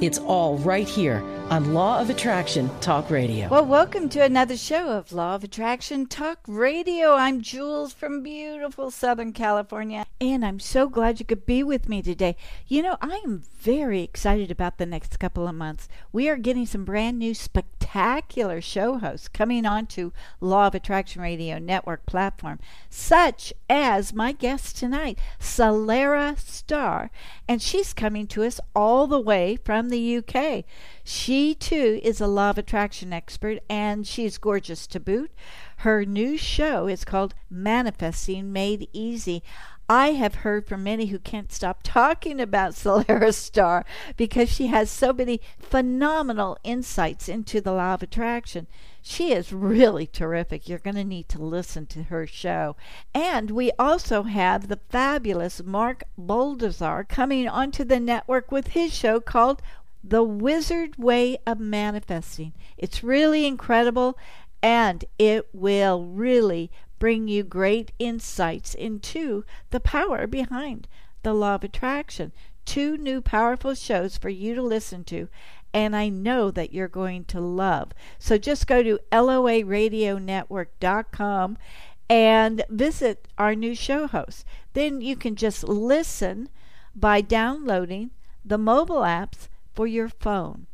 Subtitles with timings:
[0.00, 3.48] It's all right here on Law of Attraction Talk Radio.
[3.48, 7.12] Well, welcome to another show of Law of Attraction Talk Radio.
[7.12, 12.00] I'm Jewels from beautiful Southern California, and I'm so glad you could be with me
[12.00, 12.36] today.
[12.66, 15.88] You know, I am very excited about the next couple of months.
[16.10, 21.58] We are getting some brand new spectacular show hosts coming onto Law of Attraction Radio
[21.58, 27.10] Network platform, such as my guest tonight, Salara Starre,
[27.46, 30.64] and she's coming to us all the way from the UK.
[31.04, 35.30] She too is a law of attraction expert and she's gorgeous to boot.
[35.78, 39.42] Her new show is called Manifesting Made Easy.
[39.88, 43.84] I have heard from many who can't stop talking about Solaris Star
[44.16, 48.68] because she has so many phenomenal insights into the law of attraction.
[49.02, 50.68] She is really terrific.
[50.68, 52.76] You're going to need to listen to her show.
[53.12, 59.20] And we also have the fabulous Mark Boldassar coming onto the network with his show
[59.20, 59.60] called
[60.04, 62.52] The Wizard Way of Manifesting.
[62.76, 64.18] It's really incredible
[64.62, 70.88] and it will really bring you great insights into the power behind
[71.22, 72.32] the law of attraction.
[72.64, 75.28] Two new powerful shows for you to listen to
[75.74, 77.92] and I know that you're going to love.
[78.18, 81.58] So just go to loaradionetwork.com
[82.10, 84.44] and visit our new show host.
[84.74, 86.50] Then you can just listen
[86.94, 88.10] by downloading
[88.44, 90.66] the mobile apps for your phone.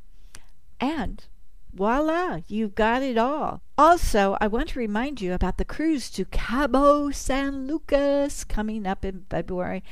[0.81, 1.25] And
[1.73, 3.63] voila, you've got it all.
[3.77, 9.05] Also, I want to remind you about the cruise to Cabo San Lucas coming up
[9.05, 9.83] in February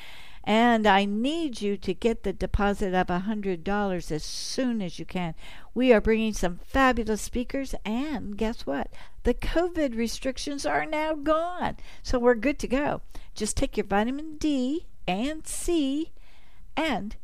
[0.47, 5.05] and I need you to get the deposit of a $100 as soon as you
[5.05, 5.35] can.
[5.75, 8.93] We are bringing some fabulous speakers, and guess what?
[9.25, 13.03] The COVID restrictions are now gone, so we're good to go.
[13.35, 16.13] Just take your vitamin D and C
[16.77, 17.17] and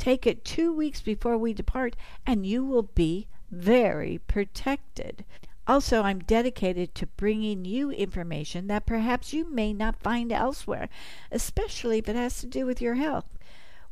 [0.00, 1.94] take it two weeks before we depart,
[2.26, 5.24] and you will be very protected.
[5.66, 10.88] Also, I'm dedicated to bringing you information that perhaps you may not find elsewhere,
[11.30, 13.26] especially if it has to do with your health.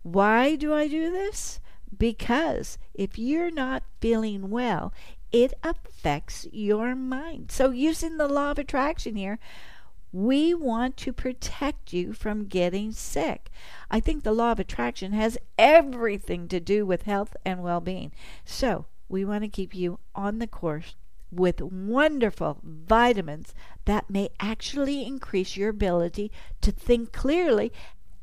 [0.02, 1.60] Why do I do this?
[1.96, 4.92] Because if you're not feeling well,
[5.30, 7.52] it affects your mind.
[7.52, 9.38] So, using the law of attraction here,
[10.12, 13.50] we want to protect you from getting sick.
[13.90, 18.12] I think the law of attraction has everything to do with health and well being.
[18.44, 20.94] So, we want to keep you on the course
[21.30, 23.54] with wonderful vitamins
[23.84, 26.30] that may actually increase your ability
[26.62, 27.72] to think clearly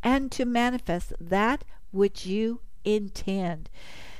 [0.01, 3.69] and to manifest that which you intend.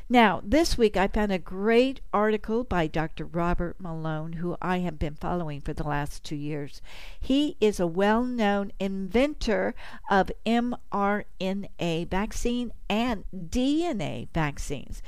[0.07, 3.25] Now, this week I found a great article by Dr.
[3.25, 6.79] Robert Malone, who I have been following for the last two years.
[7.19, 9.73] He is a well known inventor
[10.07, 15.01] of mRNA vaccine and DNA vaccines.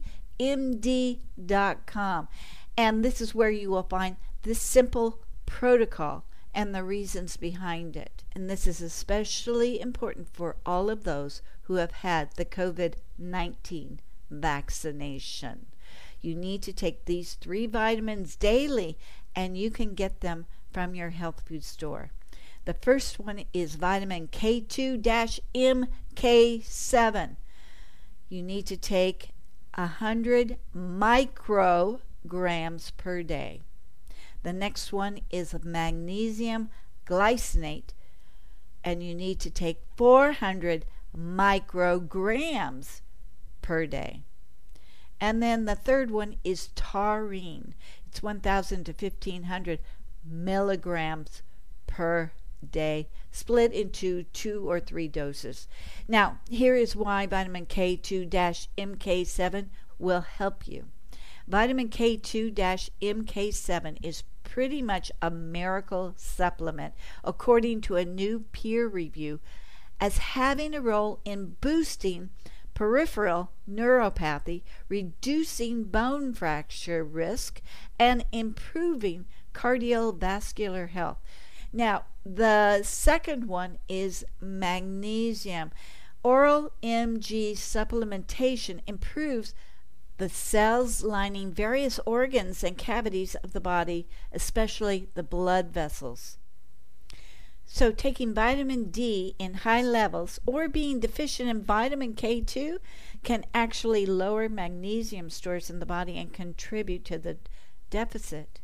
[2.76, 8.24] And this is where you will find this simple protocol and the reasons behind it.
[8.34, 14.00] And this is especially important for all of those who have had the COVID 19
[14.30, 15.66] vaccination.
[16.20, 18.98] You need to take these three vitamins daily,
[19.34, 22.10] and you can get them from your health food store.
[22.64, 25.02] The first one is vitamin K2
[25.54, 27.36] MK7.
[28.28, 29.30] You need to take
[29.74, 33.62] 100 micrograms per day.
[34.42, 36.70] The next one is magnesium
[37.06, 37.90] glycinate,
[38.84, 40.84] and you need to take 400
[41.16, 43.00] micrograms
[43.60, 44.22] per day.
[45.20, 47.74] And then the third one is taurine.
[48.06, 49.78] It's 1,000 to 1,500
[50.24, 51.42] milligrams
[51.86, 52.32] per
[52.68, 55.68] day, split into two or three doses.
[56.08, 58.28] Now, here is why vitamin K2
[58.76, 59.66] MK7
[59.98, 60.86] will help you.
[61.46, 62.52] Vitamin K2
[63.00, 64.22] MK7 is
[64.52, 66.92] pretty much a miracle supplement,
[67.24, 69.40] according to a new peer review,
[69.98, 72.28] as having a role in boosting
[72.74, 74.60] peripheral neuropathy,
[74.90, 77.62] reducing bone fracture risk,
[77.98, 81.16] and improving cardiovascular health.
[81.72, 85.70] Now, the second one is magnesium.
[86.22, 89.54] Oral MG supplementation improves
[90.22, 96.38] the cells lining various organs and cavities of the body, especially the blood vessels.
[97.66, 102.78] So, taking vitamin D in high levels or being deficient in vitamin K2
[103.24, 107.38] can actually lower magnesium stores in the body and contribute to the
[107.90, 108.60] deficit.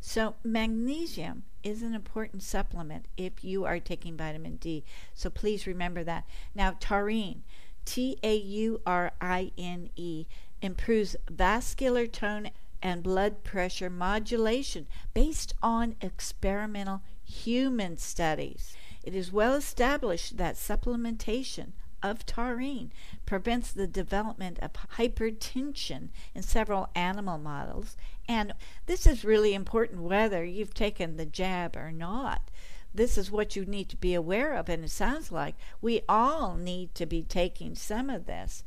[0.00, 4.82] So, magnesium is an important supplement if you are taking vitamin D.
[5.12, 6.24] So, please remember that.
[6.54, 7.42] Now, taurine,
[7.84, 10.26] T A U R I N E,
[10.62, 12.50] improves vascular tone
[12.82, 18.74] and blood pressure modulation based on experimental human studies.
[19.02, 21.72] It is well established that supplementation
[22.02, 22.92] of taurine
[23.26, 27.96] prevents the development of hypertension in several animal models.
[28.28, 28.54] And
[28.86, 32.50] this is really important whether you've taken the jab or not.
[32.92, 36.56] This is what you need to be aware of, and it sounds like we all
[36.56, 38.64] need to be taking some of this.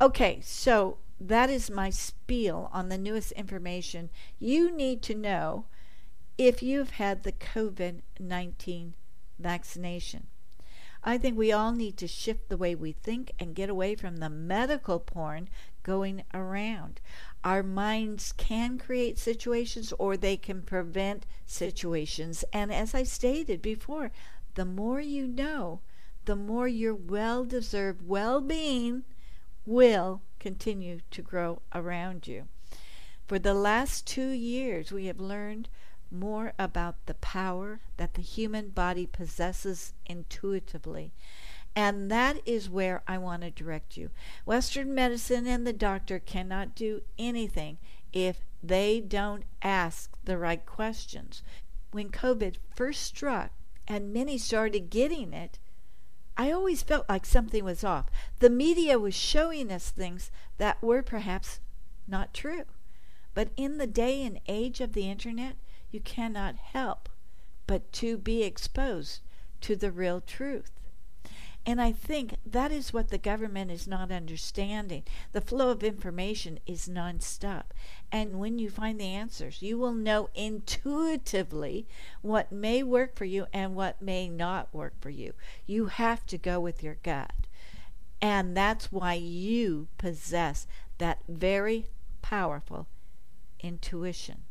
[0.00, 5.64] Okay, so that is my spiel on the newest information you need to know
[6.38, 8.94] if you've had the COVID 19
[9.38, 10.26] vaccination.
[11.02, 14.16] I think we all need to shift the way we think and get away from
[14.16, 15.48] the medical porn
[15.82, 17.00] going around.
[17.44, 22.44] Our minds can create situations or they can prevent situations.
[22.52, 24.10] And as I stated before,
[24.56, 25.80] the more you know,
[26.24, 29.04] the more your well deserved well being
[29.64, 32.46] will continue to grow around you.
[33.26, 35.68] For the last two years, we have learned
[36.08, 41.10] more about the power that the human body possesses intuitively.
[41.74, 44.10] And that is where I want to direct you.
[44.44, 47.78] Western medicine and the doctor cannot do anything
[48.12, 51.42] if they don't ask the right questions.
[51.90, 53.50] When COVID first struck
[53.88, 55.58] and many started getting it,
[56.36, 58.06] I always felt like something was off.
[58.40, 61.60] The media was showing us things that were perhaps
[62.06, 62.64] not true.
[63.34, 65.56] But in the day and age of the internet,
[65.90, 67.08] you cannot help
[67.66, 69.20] but to be exposed
[69.62, 70.70] to the real truth.
[71.68, 75.02] And I think that is what the government is not understanding.
[75.32, 77.64] The flow of information is nonstop.
[78.12, 81.88] And when you find the answers, you will know intuitively
[82.22, 85.32] what may work for you and what may not work for you.
[85.66, 87.32] You have to go with your gut.
[88.22, 90.68] And that's why you possess
[90.98, 91.86] that very
[92.22, 92.86] powerful
[93.58, 94.44] intuition.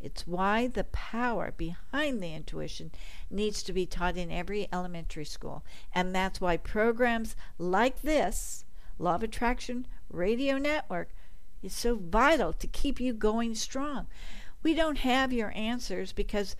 [0.00, 2.92] It's why the power behind the intuition
[3.30, 5.64] needs to be taught in every elementary school.
[5.92, 8.64] And that's why programs like this,
[8.98, 11.10] Law of Attraction Radio Network,
[11.62, 14.06] is so vital to keep you going strong.
[14.62, 16.54] We don't have your answers because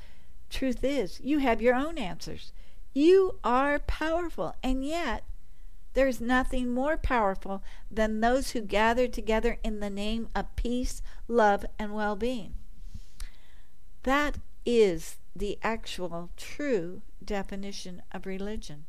[0.51, 2.53] truth is, you have your own answers.
[2.93, 5.25] You are powerful, and yet
[5.95, 11.65] there's nothing more powerful than those who gather together in the name of peace, love,
[11.79, 12.55] and well being.
[14.03, 18.87] That is the actual true definition of religion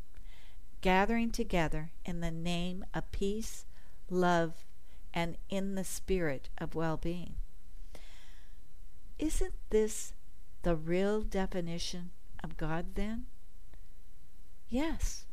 [0.81, 3.65] gathering together in the name of peace,
[4.09, 4.65] love,
[5.13, 7.35] and in the spirit of well being.
[9.17, 10.13] Isn't this
[10.63, 12.11] the real definition
[12.43, 13.25] of God then?
[14.69, 15.25] Yes,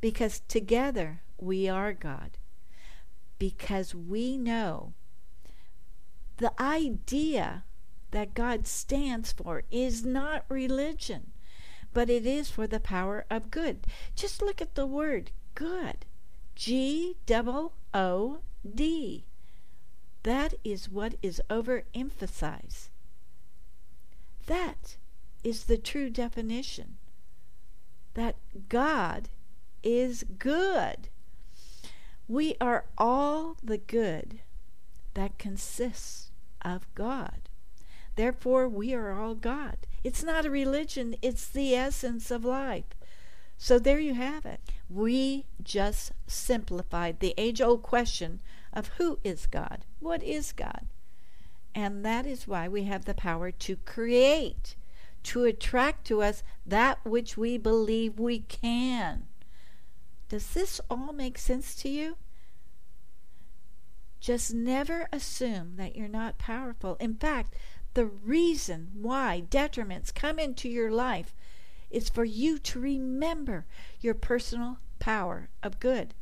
[0.00, 2.38] because together we are God.
[3.38, 4.92] because we know
[6.38, 7.64] the idea
[8.10, 11.32] that God stands for is not religion,
[11.92, 13.86] but it is for the power of good.
[14.14, 16.04] Just look at the word good.
[16.54, 18.38] G O O
[18.74, 19.24] D.
[20.24, 22.88] That is what is overemphasized.
[24.46, 24.96] That
[25.44, 26.96] is the true definition.
[28.14, 28.36] That
[28.68, 29.28] God
[29.82, 31.08] is good.
[32.26, 34.40] We are all the good
[35.14, 36.30] that consists
[36.62, 37.47] of God.
[38.18, 39.76] Therefore, we are all God.
[40.02, 42.96] It's not a religion, it's the essence of life.
[43.56, 44.58] So there you have it.
[44.90, 48.40] We just simplified the age old question
[48.72, 49.84] of who is God?
[50.00, 50.88] What is God?
[51.76, 54.74] And that is why we have the power to create,
[55.22, 59.28] to attract to us that which we believe we can.
[60.28, 62.16] Does this all make sense to you?
[64.20, 66.96] Just never assume that you're not powerful.
[66.98, 67.54] In fact,
[67.94, 71.34] the reason why detriments come into your life
[71.90, 73.66] is for you to remember
[74.00, 76.14] your personal power of good,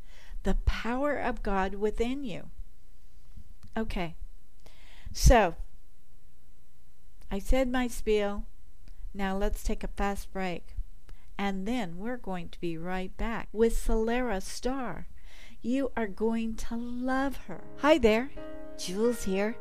[0.44, 2.50] the power of God within you.
[3.76, 4.14] Okay,
[5.12, 5.56] so
[7.30, 8.44] I said my spiel.
[9.12, 10.76] Now let's take a fast break.
[11.38, 15.06] And then we're going to be right back with Salara Starre.
[15.60, 17.64] You are going to love her.
[17.78, 18.30] Hi there,
[18.78, 19.56] Jewels here.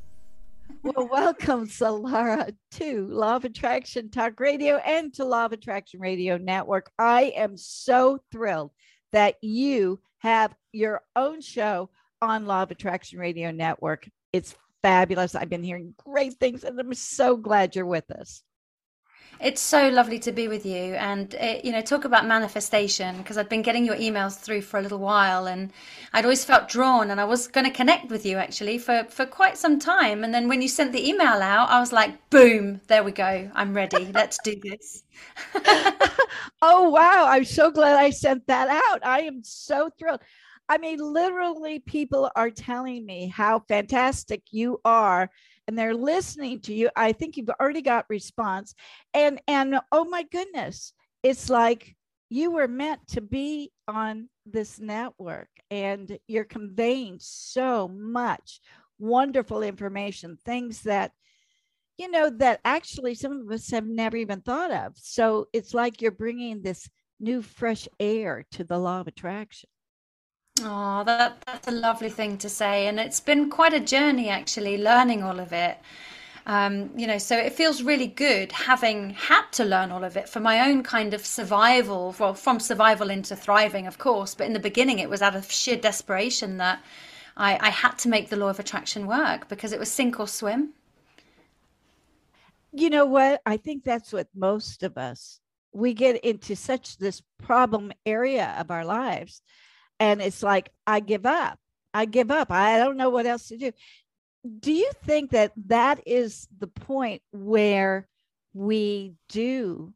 [0.85, 6.37] Well, welcome, Salara, to Law of Attraction Talk Radio and to Law of Attraction Radio
[6.37, 6.91] Network.
[6.99, 8.69] I am so thrilled
[9.11, 11.89] that you have your own show
[12.21, 14.07] on Law of Attraction Radio Network.
[14.31, 15.33] It's fabulous.
[15.33, 18.43] I've been hearing great things, and I'm so glad you're with us.
[19.39, 23.17] It's so lovely to be with you, and it, eh, you know, talk about manifestation
[23.17, 25.71] because I've been getting your emails through for a little while, and
[26.13, 29.25] I'd always felt drawn, and I was going to connect with you actually for for
[29.25, 32.81] quite some time, and then when you sent the email out, I was like, boom,
[32.87, 35.03] there we go, I'm ready, let's do this.
[36.61, 39.05] oh wow, I'm so glad I sent that out.
[39.05, 40.21] I am so thrilled.
[40.67, 45.29] I mean, literally, people are telling me how fantastic you are
[45.67, 48.73] and they're listening to you i think you've already got response.
[49.13, 50.93] And and oh my goodness
[51.23, 51.95] it's like
[52.29, 58.59] you were meant to be on this network and you're conveying so much
[58.99, 61.11] wonderful information things that
[61.97, 64.93] you know that actually some of us have never even thought of.
[64.97, 69.69] So it's like you're bringing this new fresh air to the law of attraction
[70.61, 74.77] Oh, that that's a lovely thing to say, and it's been quite a journey actually
[74.77, 75.77] learning all of it.
[76.45, 80.29] Um, you know, so it feels really good having had to learn all of it
[80.29, 84.35] for my own kind of survival, well, from survival into thriving, of course.
[84.35, 86.83] But in the beginning, it was out of sheer desperation that
[87.35, 90.27] I, I had to make the law of attraction work because it was sink or
[90.27, 90.73] swim.
[92.71, 93.41] You know what?
[93.45, 95.39] I think that's what most of us
[95.73, 99.41] we get into such this problem area of our lives
[99.99, 101.59] and it's like i give up.
[101.93, 102.51] I give up.
[102.51, 103.71] I don't know what else to do.
[104.59, 108.07] Do you think that that is the point where
[108.53, 109.93] we do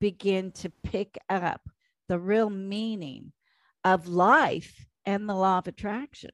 [0.00, 1.60] begin to pick up
[2.08, 3.32] the real meaning
[3.84, 6.30] of life and the law of attraction?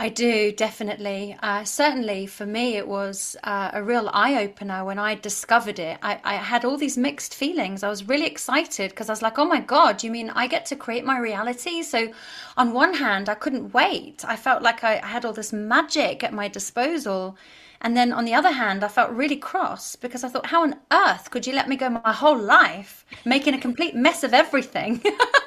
[0.00, 1.36] I do definitely.
[1.42, 5.98] Uh, certainly, for me, it was uh, a real eye opener when I discovered it.
[6.02, 7.82] I, I, had all these mixed feelings.
[7.82, 10.02] I was really excited because I was like, "Oh my god!
[10.02, 12.12] You mean I get to create my reality?" So,
[12.56, 14.24] on one hand, I couldn't wait.
[14.26, 17.36] I felt like I had all this magic at my disposal,
[17.82, 20.76] and then on the other hand, I felt really cross because I thought, "How on
[20.90, 25.02] earth could you let me go my whole life making a complete mess of everything?"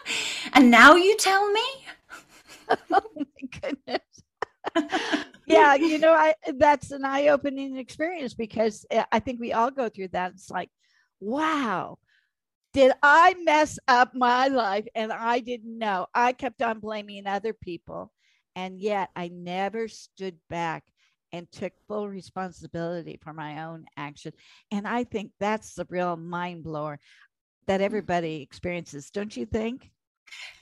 [0.53, 1.67] and now you tell me.
[2.91, 4.02] oh my goodness
[5.45, 9.89] yeah, you know, I that's an eye-opening experience because eh, I think we all go
[9.89, 10.31] through that.
[10.31, 10.69] It's like,
[11.19, 11.97] wow,
[12.73, 16.07] did I mess up my life and I didn't know?
[16.13, 18.11] I kept on blaming other people,
[18.55, 20.83] and yet I never stood back
[21.31, 24.33] and took full responsibility for my own action.
[24.71, 26.99] And I think that's the real mind blower
[27.65, 29.89] that everybody experiences, don't you think?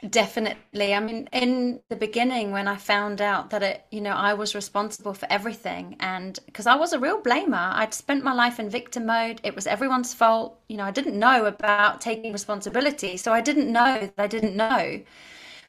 [0.10, 0.96] Definitely.
[0.96, 4.56] I mean, in the beginning, when I found out that it, you know, I was
[4.56, 8.68] responsible for everything, and because I was a real blamer, I'd spent my life in
[8.70, 9.39] victim mode.
[9.44, 10.60] It was everyone's fault.
[10.70, 14.56] You know, I didn't know about taking responsibility, so I didn't know that I didn't
[14.56, 15.01] know.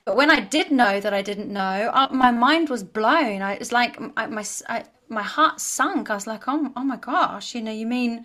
[0.04, 3.42] But when I did know that I didn't know, uh, my mind was blown.
[3.42, 6.10] I, it was like I, my I, my heart sunk.
[6.10, 8.24] I was like, oh, oh my gosh, you know, you mean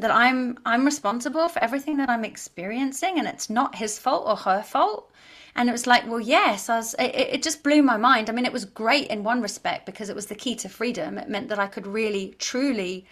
[0.00, 4.36] that I'm I'm responsible for everything that I'm experiencing and it's not his fault or
[4.36, 5.10] her fault.
[5.54, 8.30] And it was like, well, yes, I was, it, it just blew my mind.
[8.30, 11.18] I mean, it was great in one respect because it was the key to freedom.
[11.18, 13.06] It meant that I could really, truly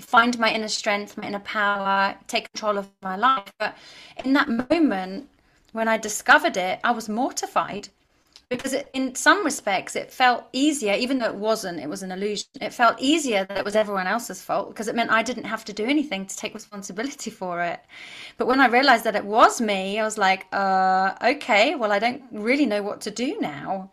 [0.00, 3.52] find my inner strength, my inner power, take control of my life.
[3.58, 3.76] But
[4.24, 5.28] in that moment,
[5.72, 7.88] when I discovered it, I was mortified
[8.48, 12.12] because it, in some respects it felt easier even though it wasn't it was an
[12.12, 15.44] illusion it felt easier that it was everyone else's fault because it meant i didn't
[15.44, 17.80] have to do anything to take responsibility for it.
[18.36, 21.98] But when i realized that it was me i was like uh okay well i
[21.98, 23.90] don't really know what to do now.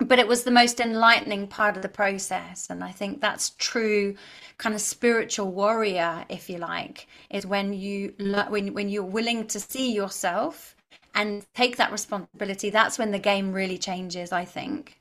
[0.00, 4.14] But it was the most enlightening part of the process and i think that's true
[4.56, 8.14] kind of spiritual warrior if you like is when you
[8.48, 10.76] when when you're willing to see yourself
[11.14, 15.00] and take that responsibility, that's when the game really changes, I think.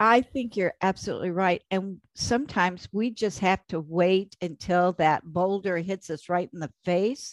[0.00, 1.62] I think you're absolutely right.
[1.70, 6.72] And sometimes we just have to wait until that boulder hits us right in the
[6.84, 7.32] face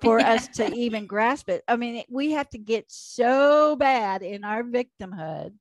[0.00, 1.62] for us to even grasp it.
[1.66, 5.52] I mean, we have to get so bad in our victimhood.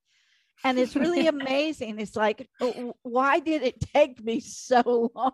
[0.63, 1.99] And it's really amazing.
[1.99, 2.47] It's like,
[3.01, 5.31] why did it take me so long?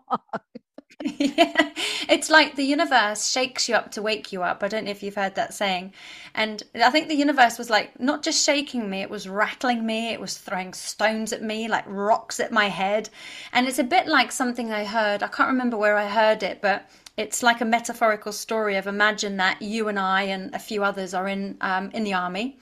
[1.02, 1.52] Yeah,
[2.08, 4.62] it's like the universe shakes you up to wake you up.
[4.62, 5.92] I don't know if you've heard that saying.
[6.34, 10.12] And I think the universe was like not just shaking me, it was rattling me,
[10.12, 13.10] it was throwing stones at me, like rocks at my head.
[13.52, 16.60] And it's a bit like something I heard, I can't remember where I heard it,
[16.62, 20.84] but it's like a metaphorical story of imagine that you and I and a few
[20.84, 22.58] others are in um, in the army,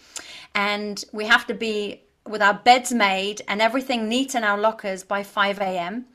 [0.54, 5.02] and we have to be with our beds made and everything neat in our lockers
[5.02, 6.06] by 5 a.m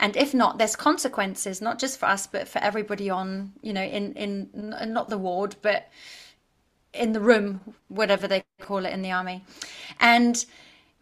[0.00, 3.82] and if not there's consequences not just for us but for everybody on you know
[3.82, 5.88] in in not the ward but
[6.92, 9.44] in the room whatever they call it in the army.
[10.00, 10.44] And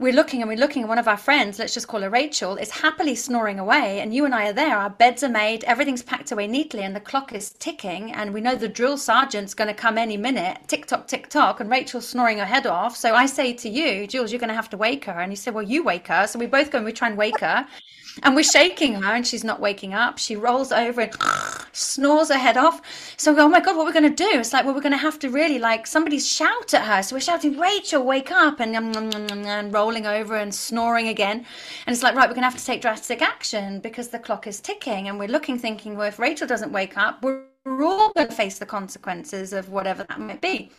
[0.00, 2.54] we're looking and we're looking and one of our friends let's just call her rachel
[2.54, 6.04] is happily snoring away and you and i are there our beds are made everything's
[6.04, 9.66] packed away neatly and the clock is ticking and we know the drill sergeant's going
[9.66, 13.12] to come any minute tick tock tick tock and rachel's snoring her head off so
[13.16, 15.50] i say to you Jewels you're going to have to wake her and you say
[15.50, 17.66] well you wake her so we both go and we try and wake her
[18.22, 20.18] and we're shaking her and she's not waking up.
[20.18, 21.16] She rolls over and
[21.72, 22.80] snores her head off.
[23.16, 24.38] So go, oh my God, what are we going to do?
[24.38, 27.02] It's like, well, we're going to have to really like somebody shout at her.
[27.02, 31.08] So we're shouting, Rachel, wake up and, um, and um, um, rolling over and snoring
[31.08, 31.38] again.
[31.86, 34.46] And it's like, right, we're going to have to take drastic action because the clock
[34.46, 35.08] is ticking.
[35.08, 37.44] And we're looking, thinking, well, if Rachel doesn't wake up, we're
[37.82, 40.70] all going to face the consequences of whatever that might be.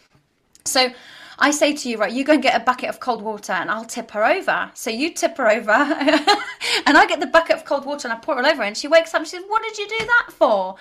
[0.66, 0.92] So
[1.40, 3.72] I say to you, right, you go and get a bucket of cold water and
[3.72, 4.70] I'll tip her over.
[4.76, 5.72] So you tip her over
[6.86, 8.78] and I get the bucket of cold water and I pour it all over and
[8.78, 10.76] she wakes up and she says, What did you do that for?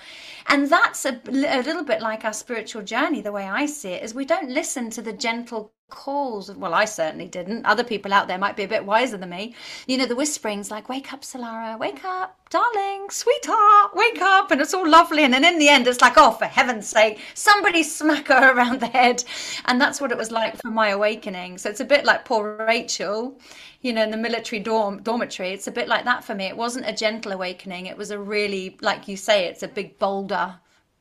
[0.47, 4.03] And that's a, a little bit like our spiritual journey, the way I see it,
[4.03, 6.51] is we don't listen to the gentle calls.
[6.51, 7.65] Well, I certainly didn't.
[7.65, 9.55] Other people out there might be a bit wiser than me.
[9.87, 14.51] You know, the whisperings like, wake up, Salara, wake up, darling, sweetheart, wake up.
[14.51, 15.23] And it's all lovely.
[15.23, 18.79] And then in the end, it's like, oh, for heaven's sake, somebody smack her around
[18.79, 19.23] the head.
[19.65, 21.57] And that's what it was like for my awakening.
[21.57, 23.39] So it's a bit like poor Rachel,
[23.81, 25.49] you know, in the military dorm, dormitory.
[25.49, 26.45] It's a bit like that for me.
[26.45, 27.85] It wasn't a gentle awakening.
[27.85, 30.55] It was a really, like you say, it's a big boulder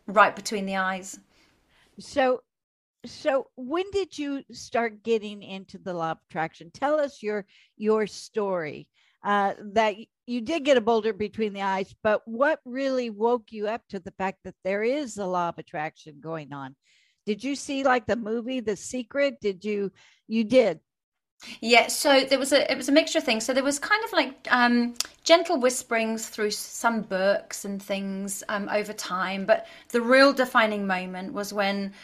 [0.06, 1.18] right between the eyes.
[1.98, 2.42] So
[3.06, 8.06] so when did you start getting into the law of attraction tell us your your
[8.06, 8.88] story
[9.24, 9.96] uh, that
[10.28, 13.98] you did get a boulder between the eyes, but what really woke you up to
[13.98, 16.76] the fact that there is a law of attraction going on?
[17.24, 19.40] Did you see like the movie The Secret?
[19.40, 19.90] Did you
[20.26, 20.80] you did?
[21.60, 23.46] Yeah, so there was a it was a mixture of things.
[23.46, 28.68] So there was kind of like um, gentle whisperings through some books and things um,
[28.68, 31.94] over time, but the real defining moment was when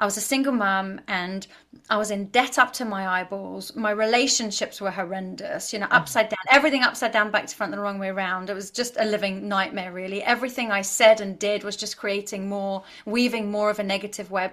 [0.00, 1.46] I was a single mum and
[1.90, 3.76] I was in debt up to my eyeballs.
[3.76, 5.92] My relationships were horrendous, you know, mm.
[5.92, 8.48] upside down, everything upside down, back to front, the wrong way around.
[8.48, 10.22] It was just a living nightmare, really.
[10.22, 14.52] Everything I said and did was just creating more, weaving more of a negative web.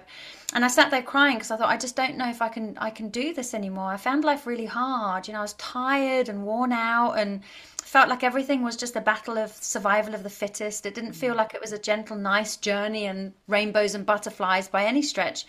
[0.52, 2.76] And I sat there crying because I thought I just don't know if I can
[2.78, 3.92] I can do this anymore.
[3.92, 5.28] I found life really hard.
[5.28, 7.42] You know, I was tired and worn out and
[7.88, 10.84] felt like everything was just a battle of survival of the fittest.
[10.84, 11.38] It didn't feel mm.
[11.38, 15.46] like it was a gentle, nice journey and rainbows and butterflies by any stretch.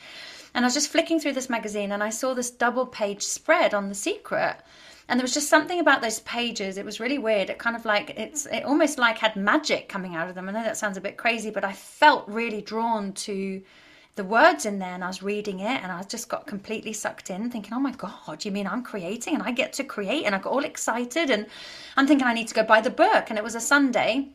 [0.55, 3.73] And I was just flicking through this magazine and I saw this double page spread
[3.73, 4.55] on The Secret.
[5.09, 6.77] And there was just something about those pages.
[6.77, 7.49] It was really weird.
[7.49, 10.47] It kind of like it's it almost like had magic coming out of them.
[10.47, 13.61] I know that sounds a bit crazy, but I felt really drawn to
[14.19, 17.29] the words in there and I was reading it and I just got completely sucked
[17.29, 20.25] in thinking, oh my God, you mean I'm creating and I get to create?
[20.25, 21.47] And I got all excited and
[21.95, 23.29] I'm thinking I need to go buy the book.
[23.29, 24.27] And it was a Sunday.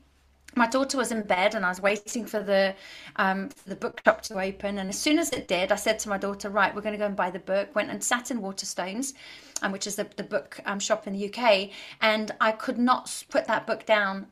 [0.56, 2.74] My daughter was in bed and I was waiting for the
[3.16, 4.78] um, for the bookshop to open.
[4.78, 6.98] And as soon as it did, I said to my daughter, right, we're going to
[6.98, 7.74] go and buy the book.
[7.74, 9.12] Went and sat in Waterstones,
[9.60, 11.68] um, which is the, the book um, shop in the UK.
[12.00, 14.28] And I could not put that book down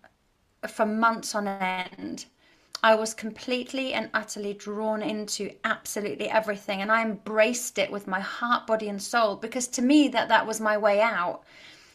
[0.67, 2.25] for months on end
[2.85, 8.19] I was completely and utterly drawn into absolutely everything and I embraced it with my
[8.19, 11.43] heart, body and soul because to me that that was my way out.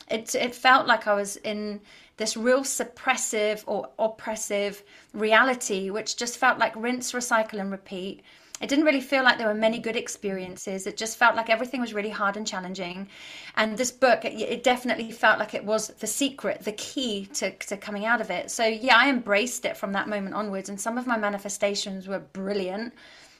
[0.09, 1.81] It it felt like I was in
[2.15, 4.81] this real suppressive or oppressive
[5.13, 8.23] reality which just felt like rinse, recycle and repeat
[8.61, 10.87] it didn't really feel like there were many good experiences.
[10.87, 13.07] It just felt like everything was really hard and challenging.
[13.55, 17.77] And this book, it definitely felt like it was the secret, the key to, to
[17.77, 18.49] coming out of it.
[18.49, 20.69] So, yeah, I embraced it from that moment onwards.
[20.69, 22.93] And some of my manifestations were brilliant.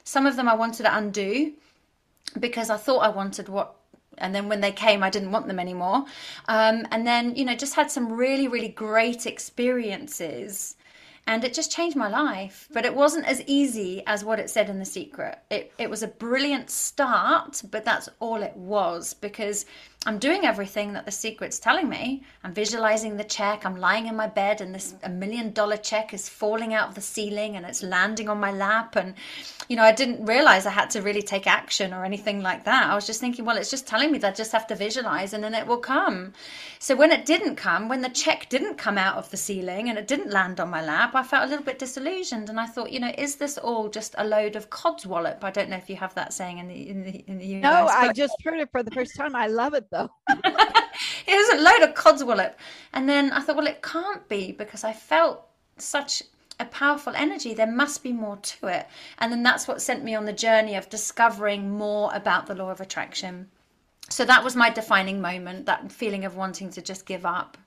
[0.03, 1.53] Some of them I wanted to undo
[2.39, 3.75] because I thought I wanted what
[4.19, 6.03] and then when they came i didn't want them anymore
[6.47, 10.75] um, and then you know just had some really really great experiences
[11.27, 12.67] and it just changed my life.
[12.73, 15.39] But it wasn't as easy as what it said in The Secret.
[15.51, 19.65] It, it was a brilliant start, but that's all it was because
[20.05, 22.23] I'm doing everything that The Secret's telling me.
[22.43, 23.65] I'm visualizing the check.
[23.65, 26.95] I'm lying in my bed, and this a million dollar check is falling out of
[26.95, 28.95] the ceiling and it's landing on my lap.
[28.95, 29.15] And,
[29.67, 32.89] you know, I didn't realize I had to really take action or anything like that.
[32.89, 35.33] I was just thinking, well, it's just telling me that I just have to visualize
[35.33, 36.33] and then it will come.
[36.79, 39.97] So when it didn't come, when the check didn't come out of the ceiling and
[39.97, 42.49] it didn't land on my lap, I felt a little bit disillusioned.
[42.49, 45.43] And I thought, you know, is this all just a load of codswallop?
[45.43, 47.63] I don't know if you have that saying in the in the in the US.
[47.63, 49.35] No, I just heard it for the first time.
[49.35, 50.09] I love it though
[51.27, 52.55] it was a load of codswallop.
[52.93, 55.47] And then I thought, well, it can't be because I felt
[55.77, 56.23] such
[56.59, 57.53] a powerful energy.
[57.53, 58.87] There must be more to it.
[59.19, 62.71] And then that's what sent me on the journey of discovering more about the law
[62.71, 63.49] of attraction.
[64.09, 67.57] So that was my defining moment, that feeling of wanting to just give up.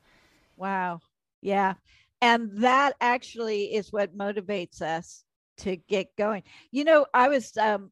[0.57, 1.01] Wow.
[1.41, 1.75] Yeah.
[2.23, 5.25] And that actually is what motivates us
[5.59, 6.43] to get going.
[6.71, 7.91] You know, I was um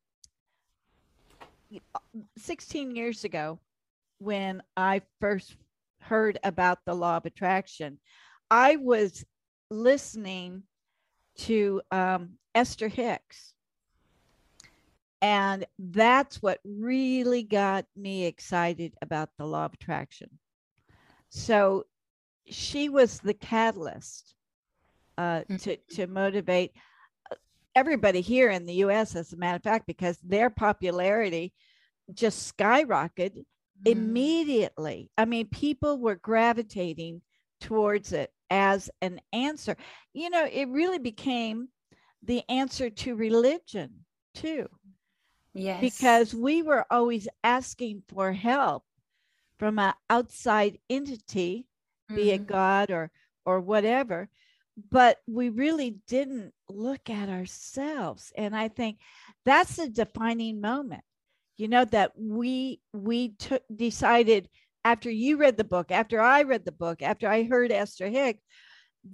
[2.39, 3.59] 16 years ago,
[4.19, 5.57] when I first
[6.01, 7.99] heard about the law of attraction,
[8.51, 9.25] I was
[9.71, 10.63] listening
[11.39, 13.55] to um, Esther Hicks.
[15.21, 20.31] And that's what really got me excited about the law of attraction.
[21.31, 21.87] So
[22.47, 24.35] she was the catalyst
[25.19, 25.57] uh, mm-hmm.
[25.57, 26.73] to, to motivate
[27.31, 27.35] uh,
[27.75, 31.53] everybody here in the US, as a matter of fact, because their popularity
[32.15, 33.45] just skyrocketed
[33.85, 33.93] mm.
[33.93, 35.11] immediately.
[35.17, 37.23] I mean, people were gravitating
[37.61, 39.77] towards it as an answer.
[40.13, 41.69] You know, it really became
[42.23, 44.69] the answer to religion, too.
[45.55, 45.81] Yes.
[45.81, 48.85] Because we were always asking for help
[49.59, 51.67] from an outside entity,
[52.11, 52.17] mm-hmm.
[52.17, 52.53] be it mm-hmm.
[52.53, 53.11] God or
[53.45, 54.29] or whatever,
[54.91, 58.33] but we really didn't look at ourselves.
[58.37, 58.99] And I think
[59.45, 61.03] that's a defining moment
[61.59, 64.49] you know that we we took decided
[64.85, 68.43] after you read the book after i read the book after i heard esther hicks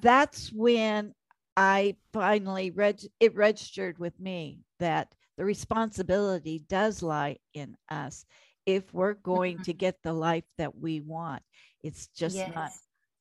[0.00, 1.12] that's when
[1.56, 8.24] i finally read it registered with me that the responsibility does lie in us
[8.66, 9.62] if we're going mm-hmm.
[9.64, 11.42] to get the life that we want
[11.82, 12.52] it's just yes.
[12.54, 12.70] not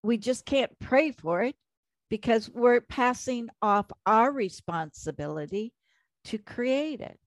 [0.03, 1.55] we just can't pray for it
[2.09, 5.73] because we're passing off our responsibility
[6.25, 7.17] to create it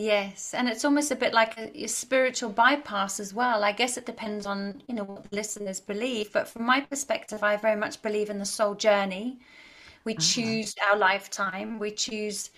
[0.00, 3.64] Yes, and it's almost a bit like a, a spiritual bypass as well.
[3.64, 7.42] I guess it depends on, you know, what the listeners believe, but from my perspective,
[7.42, 9.40] I very much believe in the soul journey.
[10.04, 10.54] We Uh-huh.
[10.54, 12.50] choose our lifetime, we choose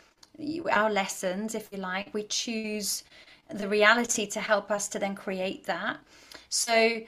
[0.70, 3.04] our lessons, if you like, we choose
[3.48, 5.98] the reality to help us to then create that.
[6.50, 7.00] So,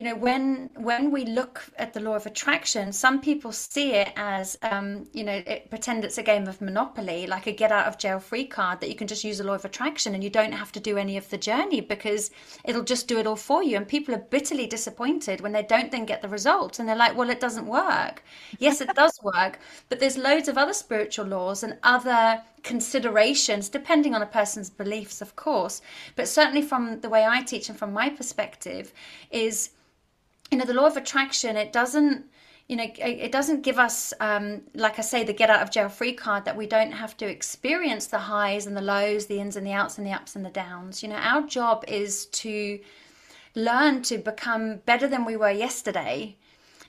[0.00, 4.12] you know, when when we look at the law of attraction, some people see it
[4.16, 7.86] as, um, you know, it, pretend it's a game of Monopoly, like a get out
[7.86, 10.30] of jail free card that you can just use the law of attraction and you
[10.30, 12.30] don't have to do any of the journey because
[12.64, 13.76] it'll just do it all for you.
[13.76, 17.16] And people are bitterly disappointed when they don't then get the results and they're like,
[17.16, 18.24] well, it doesn't work.
[18.58, 24.14] Yes, it does work, but there's loads of other spiritual laws and other considerations, depending
[24.14, 25.82] on a person's beliefs, of course.
[26.16, 28.92] But certainly from the way I teach and from my perspective,
[29.30, 29.70] is
[30.50, 32.26] you know the law of attraction it doesn't
[32.68, 35.88] you know it doesn't give us um, like i say the get out of jail
[35.88, 39.56] free card that we don't have to experience the highs and the lows the ins
[39.56, 41.02] and the outs and the ups and the downs.
[41.02, 42.80] You know our job is to
[43.54, 46.36] learn to become better than we were yesterday.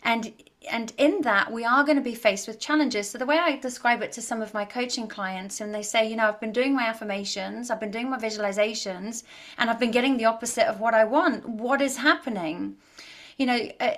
[0.03, 0.33] And
[0.71, 3.09] and in that we are going to be faced with challenges.
[3.09, 6.09] So the way i describe it to some of my coaching clients and they say
[6.09, 9.23] you know i've been doing my affirmations i've been doing my visualizations
[9.57, 11.47] and i've been getting the opposite of what i want.
[11.47, 12.77] What is happening
[13.37, 13.91] you know, uh,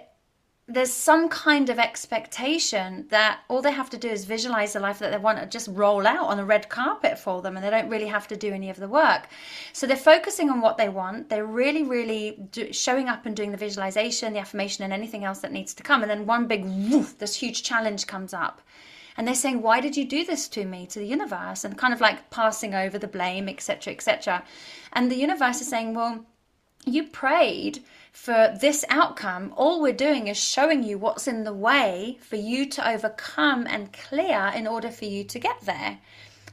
[0.70, 5.00] there's some kind of expectation that all they have to do is visualize the life
[5.00, 7.70] that they want to just roll out on the red carpet for them and they
[7.70, 9.30] don't really have to do any of the work.
[9.72, 11.30] So they're focusing on what they want.
[11.30, 15.40] They're really, really do, showing up and doing the visualization, the affirmation, and anything else
[15.40, 16.02] that needs to come.
[16.02, 18.62] And then one big woof, this huge challenge comes up.
[19.16, 21.64] And they're saying, Why did you do this to me, to the universe?
[21.64, 24.44] And kind of like passing over the blame, etc., etc.
[24.94, 26.26] And the universe is saying, Well,
[26.86, 27.84] you prayed
[28.18, 32.66] for this outcome, all we're doing is showing you what's in the way for you
[32.66, 36.00] to overcome and clear in order for you to get there.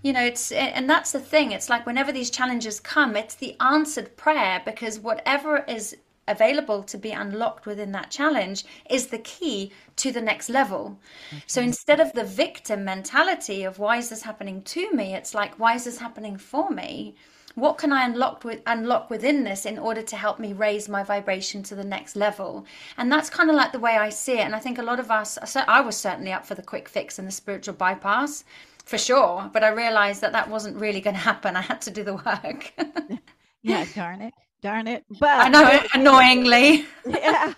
[0.03, 1.51] You know, it's, and that's the thing.
[1.51, 5.97] It's like whenever these challenges come, it's the answered prayer because whatever is
[6.29, 11.01] available to be unlocked within that challenge is the key to the next level.
[11.33, 11.43] Okay.
[11.47, 15.59] So instead of the victim mentality of why is this happening to me, it's like,
[15.59, 17.17] why is this happening for me?
[17.55, 21.05] What can I unlock with unlock within this in order to help me raise my
[21.05, 22.67] vibration to the next level?
[22.97, 24.41] And that's kind of like the way I see it.
[24.45, 27.19] And I think a lot of us, I was certainly up for the quick fix
[27.19, 28.45] and the spiritual bypass,
[28.85, 29.49] for sure.
[29.53, 31.57] But I realized that that wasn't really going to happen.
[31.57, 32.73] I had to do the work.
[33.63, 35.05] yeah, darn it, darn it.
[35.21, 36.87] But I know, annoyingly.
[37.07, 37.55] yeah,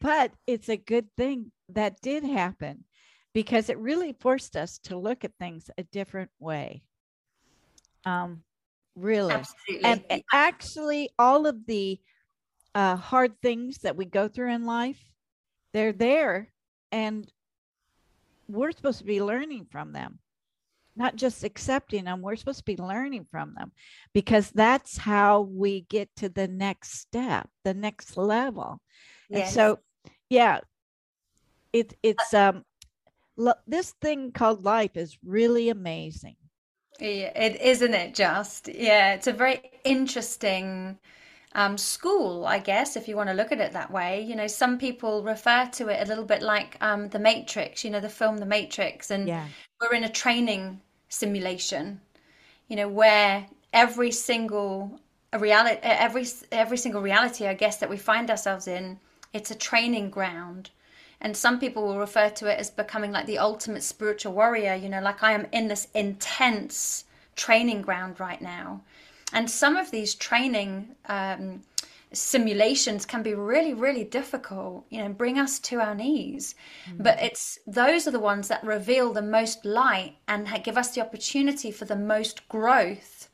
[0.00, 2.84] but it's a good thing that did happen
[3.34, 6.82] because it really forced us to look at things a different way.
[8.04, 8.42] Um,
[8.94, 9.84] really Absolutely.
[9.84, 11.98] and, and actually all of the
[12.74, 15.00] uh, hard things that we go through in life
[15.72, 16.52] they're there
[16.90, 17.30] and
[18.48, 20.18] we're supposed to be learning from them
[20.94, 23.72] not just accepting them we're supposed to be learning from them
[24.12, 28.80] because that's how we get to the next step the next level
[29.30, 29.46] Yes.
[29.46, 29.78] and so
[30.28, 30.60] yeah
[31.72, 32.64] it it's um
[33.36, 36.36] lo- this thing called life is really amazing
[37.02, 38.68] Yeah, it isn't it just?
[38.68, 40.98] Yeah, it's a very interesting
[41.54, 44.22] um, school, I guess, if you want to look at it that way.
[44.22, 47.90] You know, some people refer to it a little bit like um, The Matrix, you
[47.90, 49.48] know, the film The Matrix, and yeah
[49.82, 52.00] we're in a training simulation,
[52.68, 55.00] you know, where every single
[55.38, 59.00] reality, every every single reality, I guess, that we find ourselves in,
[59.32, 60.70] it's a training ground.
[61.22, 64.88] And some people will refer to it as becoming like the ultimate spiritual warrior, you
[64.88, 67.04] know, like I am in this intense
[67.36, 68.82] training ground right now.
[69.32, 71.62] And some of these training um,
[72.12, 76.56] simulations can be really, really difficult, you know, bring us to our knees.
[76.98, 81.00] But it's those are the ones that reveal the most light and give us the
[81.00, 83.28] opportunity for the most growth.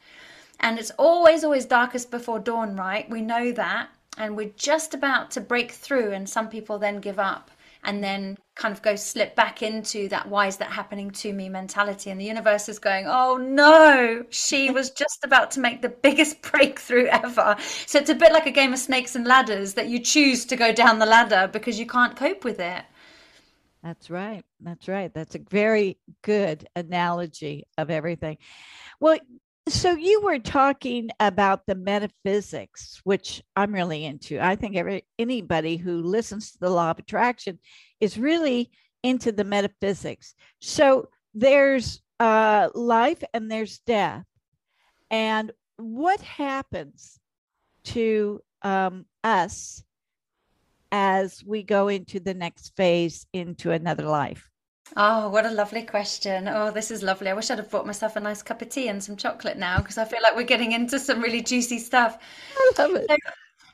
[0.61, 3.09] And it's always, always darkest before dawn, right?
[3.09, 3.89] We know that.
[4.19, 7.53] And we're just about to break through, and some people then give up
[7.85, 11.49] and then kind of go slip back into that why is that happening to me
[11.49, 15.89] mentality and the universe is going oh no she was just about to make the
[15.89, 19.89] biggest breakthrough ever so it's a bit like a game of snakes and ladders that
[19.89, 22.85] you choose to go down the ladder because you can't cope with it
[23.83, 24.45] That's right.
[24.61, 25.13] That's right.
[25.15, 28.39] That's a very good analogy of everything.
[29.01, 29.19] Well,
[29.73, 34.41] so you were talking about the metaphysics, which I'm really into.
[34.41, 37.59] I think every anybody who listens to the law of attraction
[38.01, 38.71] is really
[39.03, 40.35] into the metaphysics.
[40.61, 44.25] So there's uh, life and there's death,
[45.11, 47.19] and what happens
[47.85, 49.83] to um, us
[50.91, 54.49] as we go into the next phase into another life?
[54.97, 56.49] Oh, what a lovely question.
[56.49, 57.29] Oh, this is lovely.
[57.29, 59.79] I wish I'd have bought myself a nice cup of tea and some chocolate now
[59.79, 62.19] because I feel like we're getting into some really juicy stuff.
[62.57, 63.07] I love it.
[63.09, 63.17] So,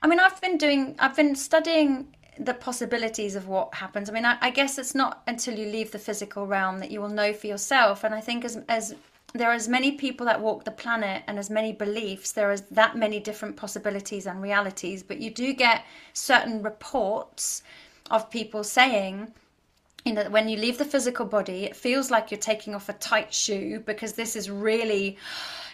[0.03, 4.11] I mean, I've been doing, I've been studying the possibilities of what happens.
[4.11, 7.01] I mean, I, I guess it's not until you leave the physical realm that you
[7.01, 8.05] will know for yourself.
[8.05, 8.95] And I think as as
[9.35, 12.63] there are as many people that walk the planet and as many beliefs, there is
[12.71, 15.03] that many different possibilities and realities.
[15.03, 17.63] But you do get certain reports
[18.11, 19.33] of people saying
[20.05, 22.93] you know when you leave the physical body it feels like you're taking off a
[22.95, 25.17] tight shoe because this is really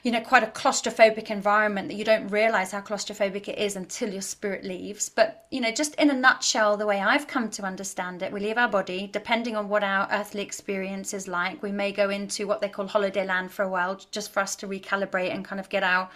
[0.02, 4.10] you know quite a claustrophobic environment that you don't realize how claustrophobic it is until
[4.10, 5.08] your spirit leaves.
[5.08, 8.40] But you know just in a nutshell the way i've come to understand it we
[8.40, 11.62] leave our body depending on what our earthly experience is like.
[11.62, 14.56] We may go into what they call holiday land for a while just for us
[14.56, 16.08] to recalibrate and kind of get our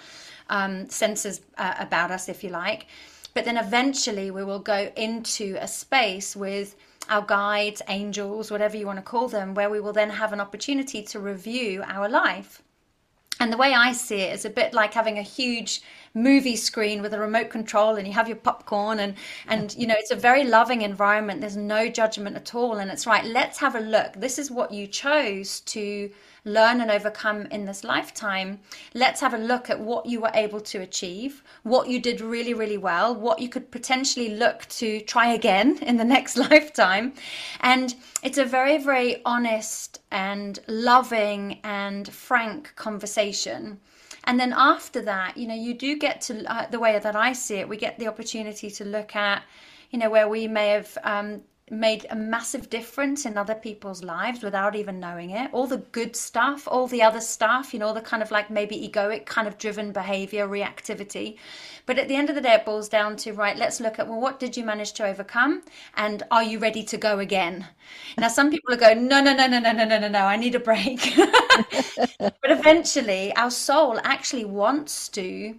[0.51, 2.87] um, senses uh, about us if you like.
[3.35, 6.77] But then eventually we will go into a space with
[7.09, 10.41] our guides, angels, whatever you want to call them, where we will then have an
[10.41, 12.63] opportunity to review our life.
[13.41, 15.83] And the way I see it is a bit like having a huge
[16.15, 19.17] movie screen with a remote control and you have your popcorn and
[19.49, 21.41] and you know it's a very loving environment.
[21.41, 22.77] There's no judgment at all.
[22.77, 24.13] And it's right let's have a look.
[24.15, 26.11] This is what you chose to
[26.45, 28.61] learn and overcome in this lifetime,
[28.93, 32.55] let's have a look at what you were able to achieve, what you did really,
[32.55, 37.15] really well, what you could potentially look to try again in the next lifetime.
[37.61, 43.81] And it's a very, very honest and loving and frank conversation.
[44.27, 47.33] And then after that, you know, you do get to uh, the way that I
[47.35, 49.43] see it, we get the opportunity to look at,
[49.91, 54.43] you know, where we may have um, made a massive difference in other people's lives
[54.43, 55.51] without even knowing it.
[55.53, 58.77] All the good stuff, all the other stuff, you know, the kind of like maybe
[58.77, 61.39] egoic kind of driven behavior, reactivity.
[61.87, 64.09] But at the end of the day, it boils down to right, let's look at
[64.09, 65.63] well, what did you manage to overcome?
[65.97, 67.67] And are you ready to go again?
[68.19, 70.37] Now, some people are going, no, no, no, no, no, no, no, no, no, I
[70.37, 71.15] need a break.
[72.19, 75.59] but eventually, our soul actually wants to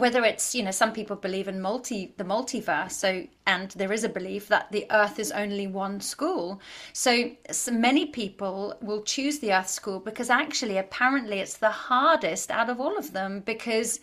[0.00, 4.04] whether it's you know some people believe in multi the multiverse so and there is
[4.04, 6.60] a belief that the earth is only one school.
[6.92, 12.50] So, so many people will choose the earth school because actually apparently it's the hardest
[12.50, 14.00] out of all of them because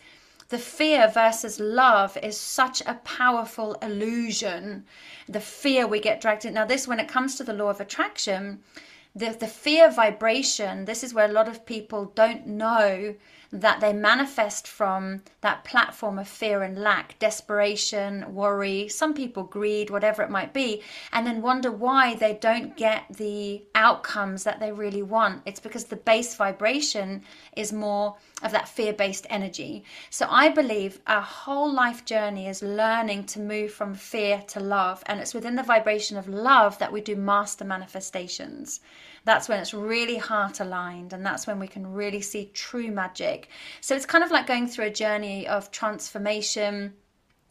[0.50, 4.86] the fear versus love is such a powerful illusion.
[5.30, 6.56] The fear we get dragged in.
[6.56, 8.64] Now this when it comes to the law of attraction
[9.16, 13.16] the, the fear vibration this is where a lot of people don't know
[13.52, 19.90] that they manifest from that platform of fear and lack, desperation, worry, some people greed,
[19.90, 20.82] whatever it might be,
[21.12, 25.42] and then wonder why they don't get the outcomes that they really want.
[25.46, 27.22] It's because the base vibration
[27.56, 29.84] is more of that fear based energy.
[30.10, 35.04] So I believe our whole life journey is learning to move from fear to love,
[35.06, 38.80] and it's within the vibration of love that we do master manifestations
[39.26, 43.50] that's when it's really heart aligned and that's when we can really see true magic.
[43.82, 46.94] So it's kind of like going through a journey of transformation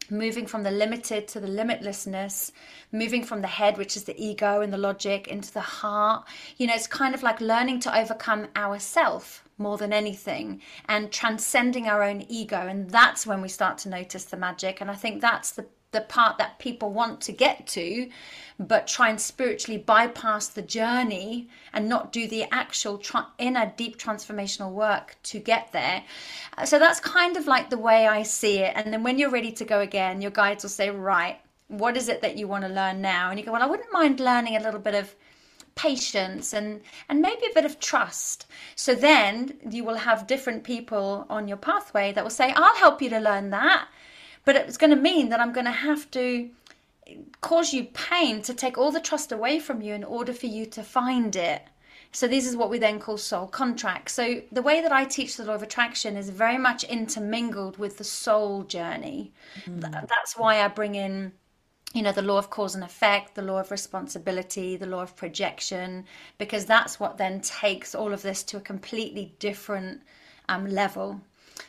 [0.09, 2.51] moving from the limited to the limitlessness,
[2.91, 6.27] moving from the head, which is the ego and the logic, into the heart.
[6.57, 11.87] You know, it's kind of like learning to overcome ourself more than anything and transcending
[11.87, 12.67] our own ego.
[12.67, 14.81] And that's when we start to notice the magic.
[14.81, 18.09] And I think that's the the part that people want to get to,
[18.59, 23.97] but try and spiritually bypass the journey and not do the actual tra- inner deep
[23.97, 26.03] transformational work to get there.
[26.57, 28.73] Uh, so that's kind of like the way I see it.
[28.75, 32.09] And then when you're ready to go again, your guides will say, Right, what is
[32.09, 33.29] it that you want to learn now?
[33.29, 35.15] And you go, Well, I wouldn't mind learning a little bit of
[35.75, 41.25] patience and and maybe a bit of trust so then you will have different people
[41.29, 43.89] on your pathway that will say i'll help you to learn that
[44.45, 46.49] but it's going to mean that I'm going to have to
[47.41, 50.65] cause you pain to take all the trust away from you in order for you
[50.67, 51.63] to find it.
[52.11, 54.13] So this is what we then call soul contracts.
[54.13, 57.97] So the way that I teach the law of attraction is very much intermingled with
[57.97, 59.33] the soul journey.
[59.65, 59.81] Mm.
[59.81, 61.33] That's why I bring in
[61.93, 65.15] you know the law of cause and effect the law of responsibility the law of
[65.15, 66.03] projection
[66.37, 70.01] because that's what then takes all of this to a completely different
[70.49, 71.21] um, level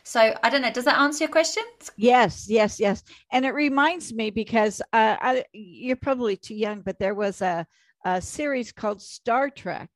[0.02, 0.70] so I don't know.
[0.70, 1.64] Does that answer your question?
[1.96, 3.02] Yes, yes, yes.
[3.32, 7.66] And it reminds me because uh, I, you're probably too young, but there was a,
[8.04, 9.90] a series called Star Trek,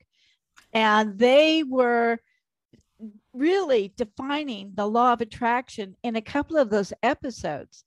[0.73, 2.19] and they were
[3.33, 7.85] really defining the law of attraction in a couple of those episodes.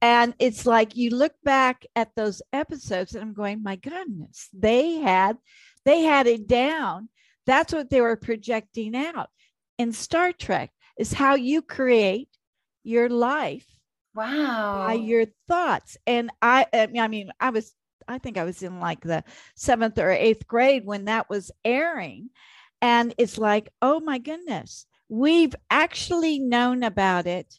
[0.00, 4.94] And it's like you look back at those episodes, and I'm going, my goodness, they
[4.94, 5.36] had
[5.84, 7.08] they had it down.
[7.46, 9.30] That's what they were projecting out
[9.78, 12.28] in Star Trek is how you create
[12.84, 13.66] your life
[14.14, 17.74] wow by your thoughts and i i mean i was
[18.08, 19.22] I think I was in like the
[19.54, 22.30] seventh or eighth grade when that was airing.
[22.80, 27.58] And it's like, oh my goodness, we've actually known about it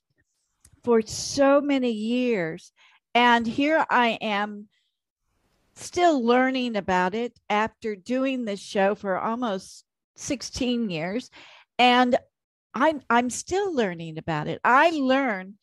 [0.84, 2.72] for so many years.
[3.14, 4.68] And here I am
[5.76, 9.84] still learning about it after doing this show for almost
[10.16, 11.30] 16 years.
[11.78, 12.18] And
[12.74, 14.60] I'm I'm still learning about it.
[14.64, 15.56] I learn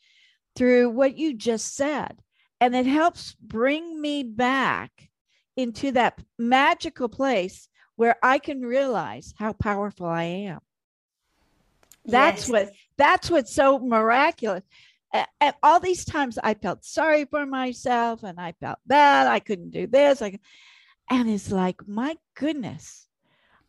[0.57, 2.17] through what you just said.
[2.61, 5.11] And it helps bring me back
[5.57, 10.61] into that magical place where I can realize how powerful I am.
[12.05, 12.49] That's yes.
[12.49, 14.63] what that's what's so miraculous.
[15.13, 19.27] And all these times I felt sorry for myself and I felt bad.
[19.27, 20.21] I couldn't do this.
[20.23, 20.39] I,
[21.11, 23.06] and it's like, my goodness,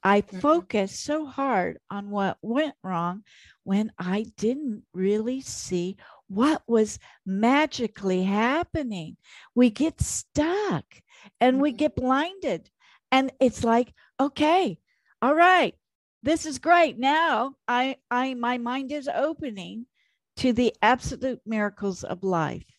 [0.03, 0.39] I mm-hmm.
[0.39, 3.23] focused so hard on what went wrong
[3.63, 9.17] when I didn't really see what was magically happening.
[9.55, 10.85] We get stuck
[11.39, 11.77] and we mm-hmm.
[11.77, 12.69] get blinded.
[13.11, 14.79] And it's like, okay,
[15.21, 15.75] all right,
[16.23, 16.97] this is great.
[16.99, 19.85] Now I I my mind is opening
[20.37, 22.76] to the absolute miracles of life.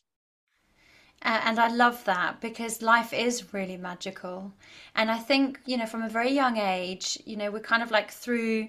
[1.23, 4.53] And I love that because life is really magical.
[4.95, 7.91] And I think, you know, from a very young age, you know, we're kind of
[7.91, 8.69] like through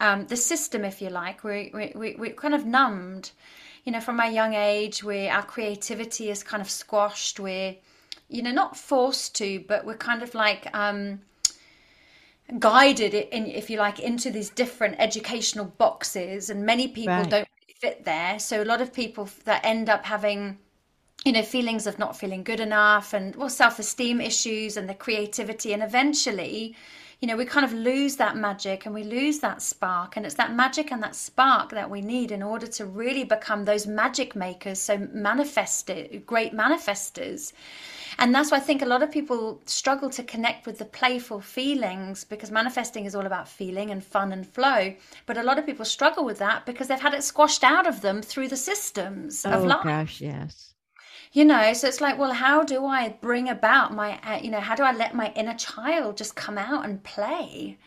[0.00, 3.32] um, the system, if you like, we're, we, we're kind of numbed.
[3.84, 7.40] You know, from a young age, where our creativity is kind of squashed.
[7.40, 7.74] We're,
[8.28, 11.20] you know, not forced to, but we're kind of like um,
[12.58, 16.48] guided, in, if you like, into these different educational boxes.
[16.48, 17.28] And many people right.
[17.28, 17.48] don't
[17.80, 18.38] fit there.
[18.38, 20.58] So a lot of people that end up having
[21.24, 25.72] you know feelings of not feeling good enough and well self-esteem issues and the creativity
[25.72, 26.74] and eventually
[27.20, 30.34] you know we kind of lose that magic and we lose that spark and it's
[30.34, 34.34] that magic and that spark that we need in order to really become those magic
[34.34, 37.52] makers so manifested great manifestors
[38.18, 41.40] and that's why I think a lot of people struggle to connect with the playful
[41.40, 44.94] feelings because manifesting is all about feeling and fun and flow.
[45.26, 48.00] But a lot of people struggle with that because they've had it squashed out of
[48.00, 49.84] them through the systems oh, of life.
[49.84, 50.71] gosh, yes.
[51.32, 54.60] You know, so it's like, well, how do I bring about my, uh, you know,
[54.60, 57.78] how do I let my inner child just come out and play?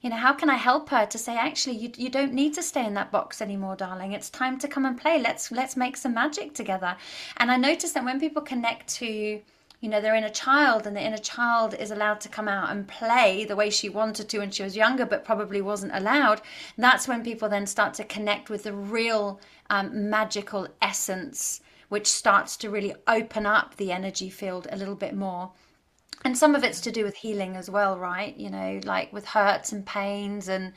[0.00, 2.62] you know how can i help her to say actually you, you don't need to
[2.62, 4.12] stay in that box anymore darling.
[4.12, 5.20] It's time to come and play.
[5.20, 6.96] Let's let's make some magic together.
[7.36, 11.02] And i notice that when people connect to you know their inner child and the
[11.02, 14.50] inner child is allowed to come out and play the way she wanted to when
[14.50, 16.42] she was younger but probably wasn't allowed
[16.76, 19.40] that's when people then start to connect with the real
[19.70, 25.14] um, magical essence which starts to really open up the energy field a little bit
[25.14, 25.52] more
[26.24, 29.26] and some of it's to do with healing as well right you know like with
[29.26, 30.72] hurts and pains and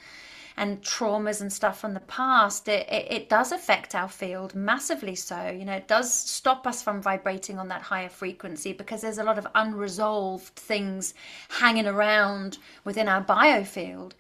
[0.55, 5.16] and traumas and stuff from the past, it, it, it, does affect our field massively
[5.16, 5.49] so.
[5.49, 9.24] You know, it does stop us from vibrating on that higher frequency because there's a
[9.24, 11.14] lot of unresolved things
[11.49, 14.11] hanging around within our biofield.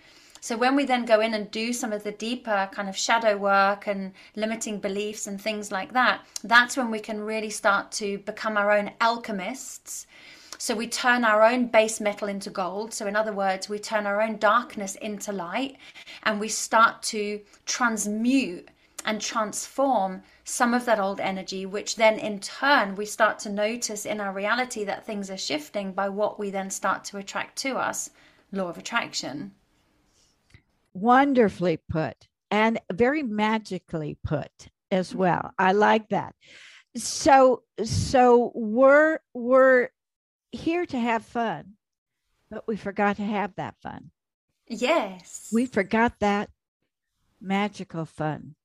[0.43, 3.37] So when we then go in and do some of the deeper kind of shadow
[3.37, 8.17] work and limiting beliefs and things like that, that's when we can really start to
[8.17, 10.05] become our own alchemists
[10.57, 12.93] so we turn our own base metal into gold.
[12.93, 15.77] So, in other words, we turn our own darkness into light
[16.23, 18.67] and we start to transmute
[19.05, 24.05] and transform some of that old energy, which then in turn we start to notice
[24.05, 27.77] in our reality that things are shifting by what we then start to attract to
[27.77, 28.09] us
[28.51, 29.53] law of attraction.
[30.93, 32.15] Wonderfully put
[32.51, 34.51] and very magically put
[34.91, 35.15] as mm.
[35.15, 35.51] well.
[35.57, 36.35] I like that.
[36.95, 39.89] So so we're we're
[40.51, 41.73] here to have fun,
[42.51, 44.11] but we forgot to have that fun.
[44.67, 45.49] Yes.
[45.51, 46.49] We forgot that
[47.41, 48.55] magical fun.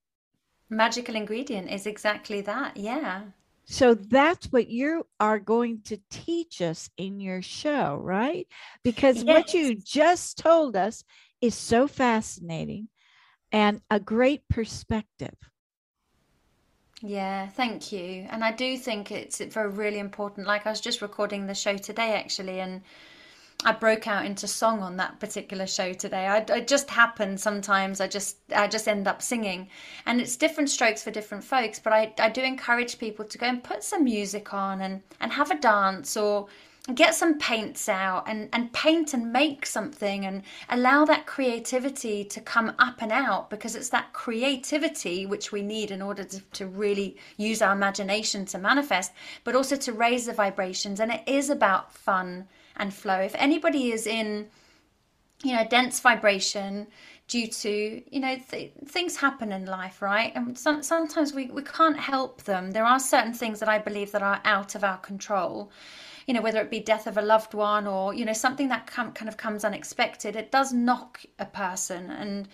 [0.71, 2.77] Magical ingredient is exactly that.
[2.77, 3.23] Yeah.
[3.65, 8.47] So that's what you are going to teach us in your show, right?
[8.83, 9.25] Because yes.
[9.27, 11.05] what you just told us
[11.41, 12.89] is so fascinating
[13.53, 15.35] and a great perspective.
[17.01, 18.27] Yeah, thank you.
[18.29, 20.47] And I do think it's very really important.
[20.47, 22.83] Like I was just recording the show today actually, and
[23.65, 26.27] I broke out into song on that particular show today.
[26.27, 28.01] I, it just happened sometimes.
[28.01, 29.69] I just I just end up singing,
[30.07, 31.79] and it's different strokes for different folks.
[31.79, 35.33] But I I do encourage people to go and put some music on and and
[35.33, 36.49] have a dance or
[36.95, 42.41] get some paints out and, and paint and make something and allow that creativity to
[42.41, 46.67] come up and out because it's that creativity which we need in order to, to
[46.67, 49.13] really use our imagination to manifest,
[49.45, 51.01] but also to raise the vibrations.
[51.01, 53.19] And it is about fun and flow.
[53.21, 54.47] If anybody is in,
[55.43, 56.87] you know, dense vibration,
[57.29, 61.63] due to you know th- things happen in life right and some, sometimes we, we
[61.63, 64.97] can't help them there are certain things that i believe that are out of our
[64.97, 65.71] control
[66.29, 68.87] you know, whether it be death of a loved one or, you know, something that
[68.87, 72.11] com- kind of comes unexpected, it does knock a person.
[72.11, 72.49] And,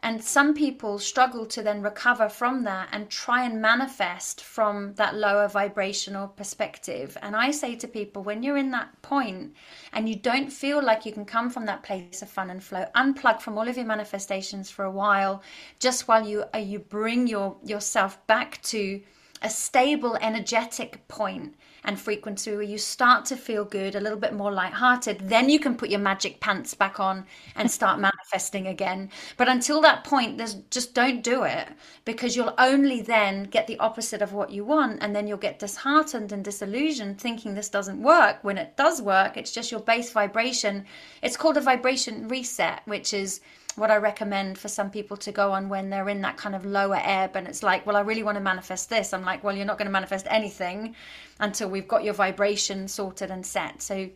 [0.00, 5.14] and some people struggle to then recover from that and try and manifest from that
[5.14, 7.16] lower vibrational perspective.
[7.22, 9.54] And I say to people, when you're in that point
[9.92, 12.84] and you don't feel like you can come from that place of fun and flow,
[12.96, 15.40] unplug from all of your manifestations for a while,
[15.78, 19.00] just while you uh, you bring your yourself back to
[19.42, 21.54] a stable energetic point
[21.84, 25.58] and frequency where you start to feel good, a little bit more lighthearted, then you
[25.58, 27.24] can put your magic pants back on
[27.56, 29.10] and start manifesting again.
[29.36, 31.68] But until that point, there's just don't do it
[32.04, 34.98] because you'll only then get the opposite of what you want.
[35.02, 38.38] And then you'll get disheartened and disillusioned thinking this doesn't work.
[38.42, 40.84] When it does work, it's just your base vibration.
[41.22, 43.40] It's called a vibration reset, which is
[43.78, 46.66] what I recommend for some people to go on when they're in that kind of
[46.66, 49.12] lower ebb and it's like, well, I really want to manifest this.
[49.12, 50.94] I'm like, well, you're not going to manifest anything
[51.40, 53.82] until we've got your vibration sorted and set.
[53.82, 54.10] So,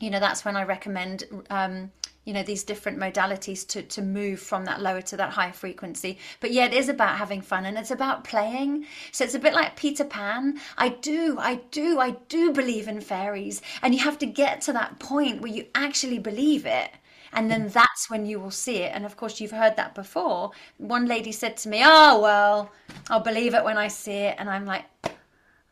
[0.00, 1.90] you know, that's when I recommend, um,
[2.24, 6.18] you know, these different modalities to, to move from that lower to that higher frequency.
[6.40, 8.86] But yeah, it is about having fun and it's about playing.
[9.12, 10.58] So it's a bit like Peter Pan.
[10.78, 13.62] I do, I do, I do believe in fairies.
[13.82, 16.90] And you have to get to that point where you actually believe it
[17.34, 18.92] and then that's when you will see it.
[18.94, 20.52] And of course, you've heard that before.
[20.78, 22.70] One lady said to me, Oh, well,
[23.10, 24.36] I'll believe it when I see it.
[24.38, 24.84] And I'm like,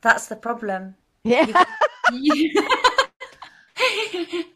[0.01, 0.97] That's the problem.
[1.25, 1.65] Yeah.
[2.13, 2.51] You,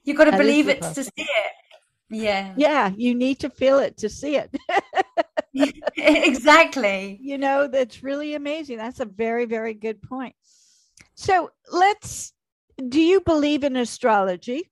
[0.06, 1.52] have got to believe it to see it.
[2.10, 2.54] Yeah.
[2.56, 2.90] Yeah.
[2.96, 4.54] You need to feel it to see it.
[5.96, 7.18] exactly.
[7.26, 8.78] You know, that's really amazing.
[8.78, 10.34] That's a very, very good point.
[11.14, 12.32] So let's,
[12.88, 14.70] do you believe in astrology?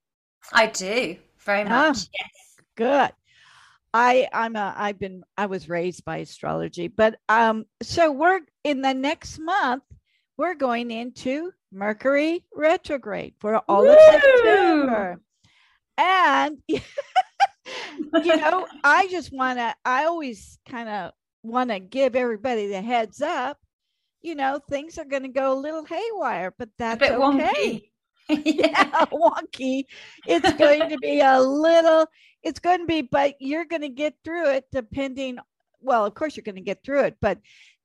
[0.52, 1.16] I do.
[1.44, 2.08] Very ah, much.
[2.18, 2.66] yes.
[2.76, 3.12] Good.
[3.92, 8.82] I I'm a I've been I was raised by astrology, but um so we're in
[8.82, 9.84] the next month
[10.36, 13.92] we're going into Mercury retrograde for all Woo!
[13.92, 15.20] of September.
[15.96, 16.82] And you
[18.36, 21.12] know, I just want to I always kind of
[21.44, 23.58] want to give everybody the heads up.
[24.22, 27.14] You know, things are going to go a little haywire, but that's okay.
[27.14, 27.90] Wonky.
[28.44, 29.84] yeah, wonky.
[30.26, 32.06] It's going to be a little,
[32.42, 35.38] it's going to be, but you're going to get through it depending.
[35.80, 37.38] Well, of course, you're going to get through it, but,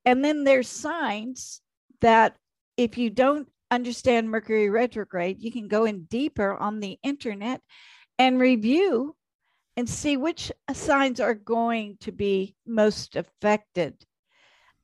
[0.06, 1.62] and then there's signs
[2.02, 2.38] that
[2.78, 7.62] if you don't understand Mercury retrograde, you can go in deeper on the internet
[8.18, 9.16] and review
[9.76, 13.96] and see which signs are going to be most affected.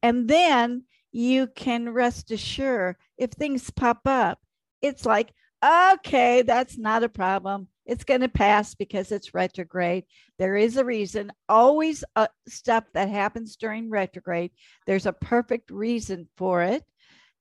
[0.02, 4.40] And then you can rest assured if things pop up,
[4.82, 5.34] it's like,
[5.66, 7.68] okay, that's not a problem.
[7.86, 10.06] It's going to pass because it's retrograde.
[10.40, 11.32] There is a reason.
[11.48, 14.52] Always uh, stuff that happens during retrograde,
[14.86, 16.84] there's a perfect reason for it.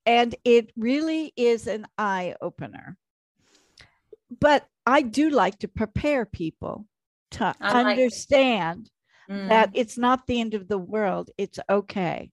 [0.06, 2.98] And it really is an eye opener.
[4.38, 6.86] But I do like to prepare people
[7.32, 8.90] to understand
[9.30, 9.48] mm.
[9.48, 11.30] that it's not the end of the world.
[11.38, 12.30] It's okay.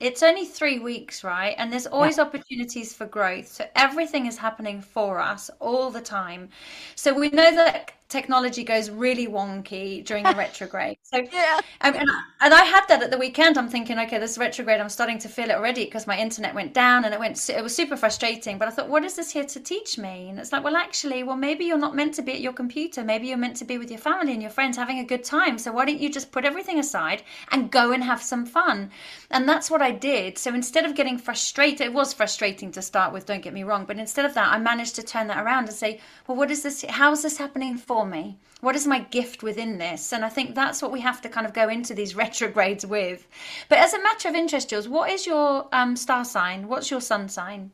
[0.00, 1.54] It's only three weeks, right?
[1.58, 2.24] And there's always yeah.
[2.24, 3.48] opportunities for growth.
[3.48, 6.48] So everything is happening for us all the time.
[6.94, 10.98] So we know that technology goes really wonky during a retrograde.
[11.02, 12.08] So yeah, um, and,
[12.40, 13.56] and I had that at the weekend.
[13.56, 16.74] I'm thinking, okay, this retrograde, I'm starting to feel it already because my internet went
[16.74, 17.48] down and it went.
[17.48, 18.58] It was super frustrating.
[18.58, 20.28] But I thought, what is this here to teach me?
[20.28, 23.04] And it's like, well, actually, well, maybe you're not meant to be at your computer.
[23.04, 25.58] Maybe you're meant to be with your family and your friends having a good time.
[25.58, 28.90] So why don't you just put everything aside and go and have some fun?
[29.30, 30.36] And that's what I did.
[30.36, 33.26] So instead of getting frustrated, it was frustrating to start with.
[33.26, 35.76] Don't get me wrong, but instead of that, I managed to turn that around and
[35.76, 36.84] say, well, what is this?
[36.88, 38.38] How is this happening for for me?
[38.62, 40.12] What is my gift within this?
[40.14, 43.26] And I think that's what we have to kind of go into these retrogrades with.
[43.68, 46.66] But as a matter of interest, Jewels, what is your um, star sign?
[46.66, 47.72] What's your sun sign?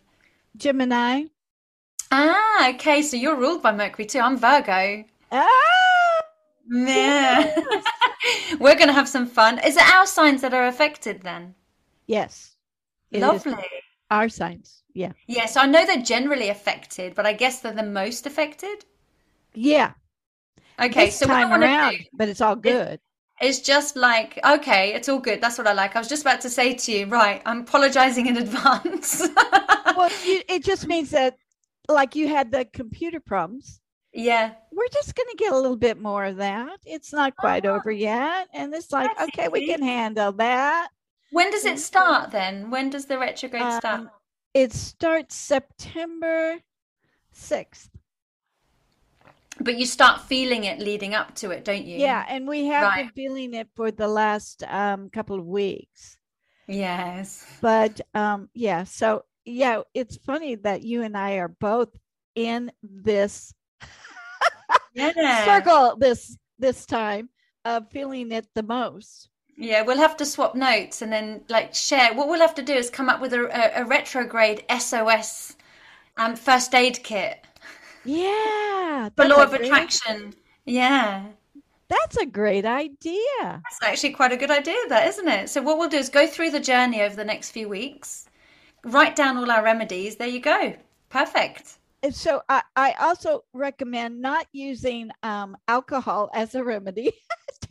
[0.56, 1.24] Gemini.
[2.10, 3.02] Ah, okay.
[3.02, 4.18] So you're ruled by Mercury too.
[4.18, 5.04] I'm Virgo.
[5.30, 5.46] Ah!
[6.68, 7.54] Yeah.
[8.58, 9.60] We're going to have some fun.
[9.64, 11.54] Is it our signs that are affected then?
[12.08, 12.56] Yes.
[13.12, 13.54] Lovely.
[14.10, 14.82] Our signs.
[14.92, 15.12] Yeah.
[15.26, 18.84] Yes, yeah, so I know they're generally affected, but I guess they're the most affected.
[19.54, 19.92] Yeah,
[20.80, 22.94] Okay, this so time around, do, but it's all good.
[22.94, 23.00] It,
[23.40, 25.40] it's just like okay, it's all good.
[25.40, 25.96] That's what I like.
[25.96, 27.42] I was just about to say to you, right?
[27.46, 29.22] I'm apologizing in advance.
[29.96, 31.36] well, you, it just means that,
[31.88, 33.80] like you had the computer problems.
[34.12, 36.78] Yeah, we're just going to get a little bit more of that.
[36.86, 37.76] It's not quite uh-huh.
[37.76, 39.52] over yet, and it's like That's okay, easy.
[39.52, 40.88] we can handle that.
[41.32, 42.70] When does it start then?
[42.70, 44.08] When does the retrograde um, start?
[44.54, 46.56] It starts September
[47.34, 47.90] 6th.
[49.58, 51.98] But you start feeling it leading up to it, don't you?
[51.98, 53.04] Yeah, and we have right.
[53.04, 56.18] been feeling it for the last um, couple of weeks.
[56.68, 57.46] Yes.
[57.60, 61.96] But um, yeah, so yeah, it's funny that you and I are both
[62.34, 63.54] in this
[64.94, 65.44] Yeah.
[65.44, 67.28] circle this this time
[67.64, 69.28] of feeling it the most.
[69.56, 72.14] Yeah, we'll have to swap notes and then like share.
[72.14, 75.56] What we'll have to do is come up with a, a, a retrograde SOS
[76.16, 77.46] um, first aid kit
[78.06, 79.10] Yeah.
[79.14, 80.34] The law of great- attraction.
[80.64, 81.26] Yeah,
[81.88, 83.62] That's a great idea.
[83.62, 85.48] that's actually quite a good idea, that isn't it?
[85.48, 88.26] So what we'll do is go through the journey over the next few weeks,
[88.84, 90.16] write down all our remedies.
[90.16, 90.74] There you go.
[91.08, 91.78] Perfect.
[92.02, 97.12] And so I, I also recommend not using um, alcohol as a remedy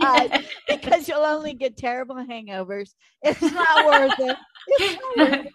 [0.00, 2.94] time because you'll only get terrible hangovers.
[3.22, 4.36] It's not worth it.
[4.68, 5.52] It's not worth it.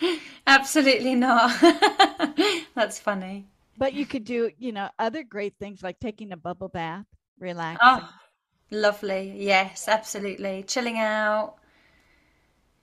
[0.46, 1.52] Absolutely not.
[2.74, 3.46] That's funny.
[3.76, 7.06] But you could do, you know, other great things like taking a bubble bath,
[7.38, 7.78] relaxing.
[7.82, 8.08] Oh,
[8.70, 9.34] lovely.
[9.36, 10.64] Yes, absolutely.
[10.64, 11.56] Chilling out.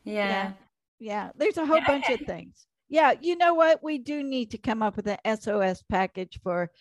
[0.04, 0.14] Yeah.
[0.28, 0.52] Yeah.
[0.98, 2.68] Yeah, there's a whole bunch of things.
[2.88, 3.84] Yeah, you know what?
[3.84, 6.72] We do need to come up with an SOS package for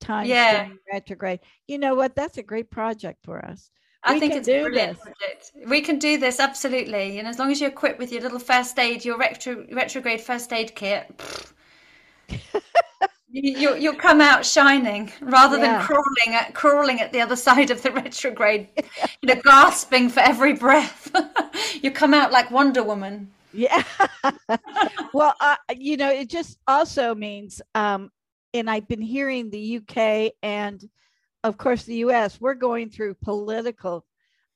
[0.00, 0.68] time Yeah.
[0.92, 1.40] retrograde.
[1.66, 2.14] You know what?
[2.14, 3.70] That's a great project for us.
[4.04, 5.02] I We think it's do brilliant this.
[5.02, 5.52] project.
[5.68, 8.78] We can do this absolutely, and as long as you're equipped with your little first
[8.78, 11.10] aid, your retro, retrograde first aid kit,
[13.30, 15.78] you, you'll you'll come out shining rather Yeah.
[15.78, 18.68] than crawling at crawling at the other side of the retrograde,
[19.22, 21.10] you know, gasping for every breath.
[21.82, 23.30] you come out like Wonder Woman.
[23.52, 23.82] Yeah.
[25.12, 28.10] well, uh, you know, it just also means, um,
[28.54, 30.82] and I've been hearing the UK and,
[31.44, 34.04] of course, the US, we're going through political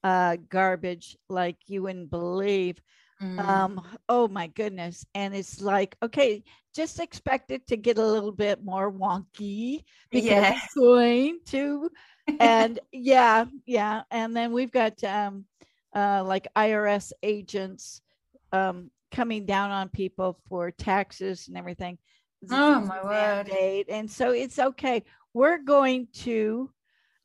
[0.04, 2.80] uh, garbage like you wouldn't believe.
[3.22, 3.40] Mm.
[3.40, 5.04] Um, oh my goodness.
[5.14, 10.26] And it's like, okay, just expect it to get a little bit more wonky because
[10.26, 10.60] Yes.
[10.64, 11.90] it's going to.
[12.40, 14.02] And yeah, yeah.
[14.10, 15.44] And then we've got um,
[15.94, 18.02] uh, like IRS agents
[18.52, 21.98] um, coming down on people for taxes and everything.
[22.50, 23.88] Oh, my word.
[23.88, 25.04] And so it's okay.
[25.32, 26.70] We're going to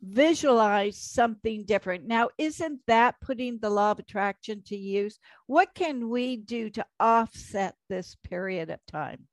[0.02, 2.06] visualize something different.
[2.06, 5.20] Now, isn't that putting the law of attraction to use?
[5.48, 9.28] What can we do to offset this period of time?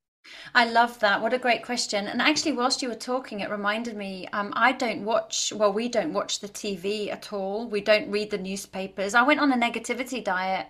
[0.54, 1.22] I love that.
[1.22, 2.06] What a great question.
[2.06, 5.88] And actually, whilst you were talking, it reminded me um, I don't watch, well, we
[5.88, 7.66] don't watch the TV at all.
[7.66, 9.14] We don't read the newspapers.
[9.14, 10.66] I went on a negativity diet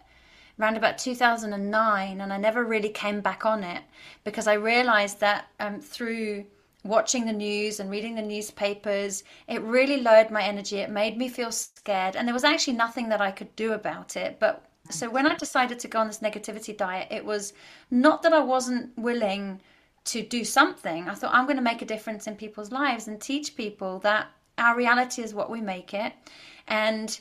[0.60, 3.82] around about 2009 and I never really came back on it
[4.24, 6.46] because I realized that um, through
[6.88, 10.78] watching the news and reading the newspapers, it really lowered my energy.
[10.78, 12.16] It made me feel scared.
[12.16, 14.38] And there was actually nothing that I could do about it.
[14.40, 17.52] But so when I decided to go on this negativity diet, it was
[17.90, 19.60] not that I wasn't willing
[20.06, 21.08] to do something.
[21.08, 24.28] I thought I'm going to make a difference in people's lives and teach people that
[24.56, 26.12] our reality is what we make it.
[26.66, 27.18] And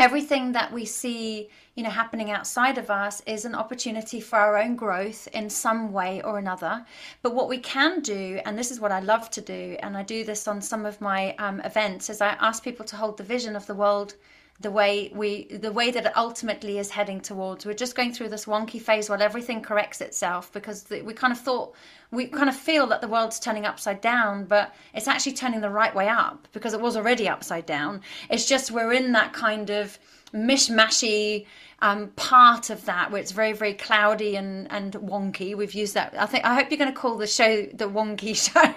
[0.00, 4.56] everything that we see you know happening outside of us is an opportunity for our
[4.58, 6.84] own growth in some way or another.
[7.22, 10.02] But what we can do and this is what i love to do and i
[10.02, 13.24] do this on some of my um, events is i ask people to hold the
[13.24, 14.14] vision of the world
[14.62, 17.66] the way we the way that it ultimately is heading towards.
[17.66, 21.40] We're just going through this wonky phase while everything corrects itself because we kind of
[21.40, 21.74] thought
[22.10, 25.70] we kind of feel that the world's turning upside down but it's actually turning the
[25.70, 28.02] right way up because it was already upside down.
[28.30, 29.98] It's just we're in that kind of
[30.34, 31.46] mishmashy
[31.82, 35.56] um, part of that where it's very very cloudy and and wonky.
[35.56, 38.34] We've used that i think i hope you're going to call the show the wonky
[38.52, 38.72] show.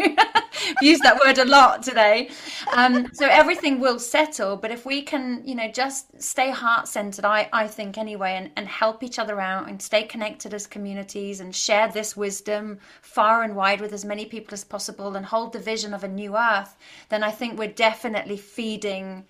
[0.82, 2.30] We've used that word a lot today.
[2.74, 7.26] Um, so everything will settle but if we can you know just stay heart centered
[7.26, 11.40] i i think anyway and, and help each other out and stay connected as communities
[11.40, 15.54] and share this wisdom far and wide with as many people as possible and hold
[15.54, 16.76] the vision of a new earth
[17.10, 19.26] then i think we're definitely feeding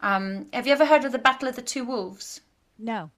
[0.00, 2.40] um, have you ever heard of the battle of the two wolves
[2.78, 3.10] No.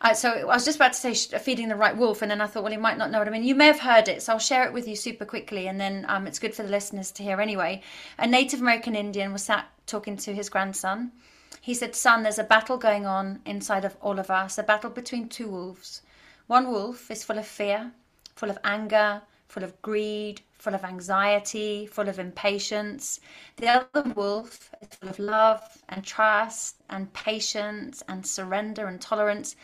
[0.00, 2.46] uh, so I was just about to say feeding the right wolf, and then I
[2.46, 3.44] thought, well, he might not know what I mean.
[3.44, 6.04] You may have heard it, so I'll share it with you super quickly, and then
[6.08, 7.82] um, it's good for the listeners to hear anyway.
[8.18, 11.12] A Native American Indian was sat talking to his grandson.
[11.60, 14.90] He said, Son, there's a battle going on inside of all of us, a battle
[14.90, 16.02] between two wolves.
[16.46, 17.92] One wolf is full of fear,
[18.34, 23.20] full of anger, full of greed, full of anxiety, full of impatience.
[23.56, 29.56] The other wolf is full of love and trust and patience and surrender and tolerance.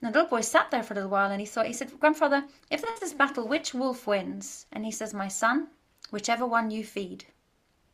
[0.00, 2.00] And the little boy sat there for a little while and he thought, he said,
[2.00, 4.66] Grandfather, if there's this battle, which wolf wins?
[4.72, 5.68] And he says, My son,
[6.10, 7.26] whichever one you feed.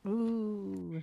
[0.07, 1.03] Ooh.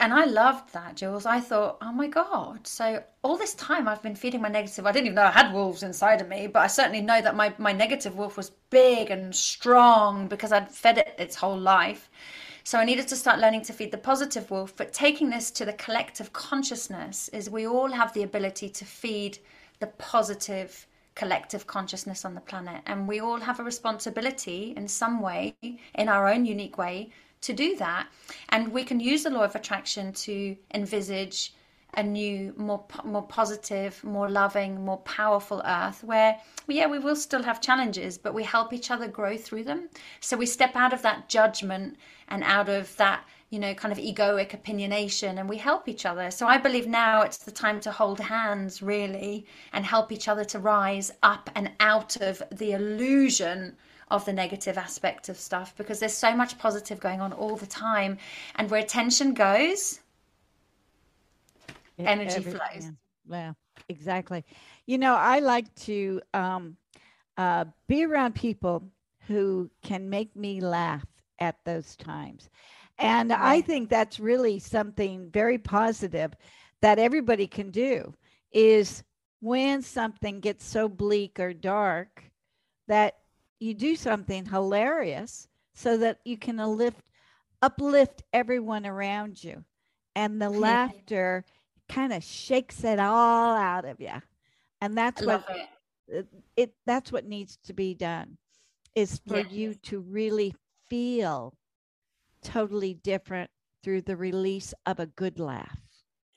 [0.00, 1.26] And I loved that, Jewels.
[1.26, 2.66] I thought, oh my God.
[2.66, 4.86] So all this time I've been feeding my negative.
[4.86, 7.36] I didn't even know I had wolves inside of me, but I certainly know that
[7.36, 12.08] my, my negative wolf was big and strong because I'd fed it its whole life.
[12.64, 14.74] So I needed to start learning to feed the positive wolf.
[14.74, 19.38] But taking this to the collective consciousness is we all have the ability to feed
[19.80, 22.80] the positive collective consciousness on the planet.
[22.86, 25.54] And we all have a responsibility in some way,
[25.94, 27.10] in our own unique way,
[27.42, 28.08] to do that.
[28.50, 31.54] And we can use the law of attraction to envisage
[31.94, 36.38] a new, more more positive, more loving, more powerful Earth, where
[36.68, 39.88] yeah, we will still have challenges, but we help each other grow through them.
[40.20, 41.96] So we step out of that judgment
[42.28, 46.30] and out of that you know kind of egoic opinionation, and we help each other.
[46.30, 50.44] So I believe now it's the time to hold hands really and help each other
[50.44, 53.76] to rise up and out of the illusion
[54.10, 57.66] of the negative aspect of stuff because there's so much positive going on all the
[57.66, 58.18] time
[58.56, 60.00] and where attention goes
[61.98, 62.90] energy Every, flows.
[63.30, 63.52] Yeah,
[63.88, 64.44] exactly.
[64.86, 66.76] You know, I like to um,
[67.36, 68.82] uh, be around people
[69.26, 71.04] who can make me laugh
[71.38, 72.48] at those times.
[72.98, 73.32] And.
[73.32, 76.34] I think that's really something very positive
[76.82, 78.14] that everybody can do
[78.52, 79.02] is
[79.40, 82.24] when something gets so bleak or dark
[82.88, 83.19] that
[83.60, 87.02] you do something hilarious so that you can lift,
[87.62, 89.64] uplift everyone around you
[90.16, 91.44] and the laughter
[91.88, 94.20] kind of shakes it all out of you
[94.80, 95.44] and that's what
[96.08, 96.26] it.
[96.56, 96.74] it.
[96.86, 98.36] that's what needs to be done
[98.94, 100.54] is for you to really
[100.88, 101.54] feel
[102.42, 103.50] totally different
[103.82, 105.78] through the release of a good laugh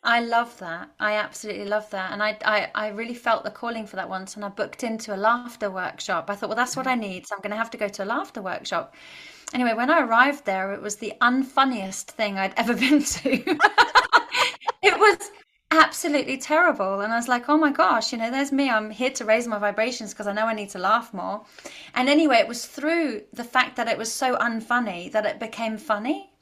[0.05, 0.89] I love that.
[0.99, 2.11] I absolutely love that.
[2.11, 5.15] And I, I, I really felt the calling for that once and I booked into
[5.15, 6.29] a laughter workshop.
[6.29, 7.01] I thought, well, that's what I mm-hmm.
[7.01, 7.27] need.
[7.27, 8.93] So I'm going to have to go to a laughter workshop.
[9.53, 13.57] Anyway, when I arrived there, it was the unfunniest thing I'd ever been to.
[14.81, 15.31] it was
[15.71, 16.99] absolutely terrible.
[16.99, 18.69] And I was like, oh my gosh, you know, there's me.
[18.69, 21.45] I'm here to raise my vibrations because I know I need to laugh more.
[21.95, 25.77] And anyway, it was through the fact that it was so unfunny that it became
[25.77, 26.32] funny.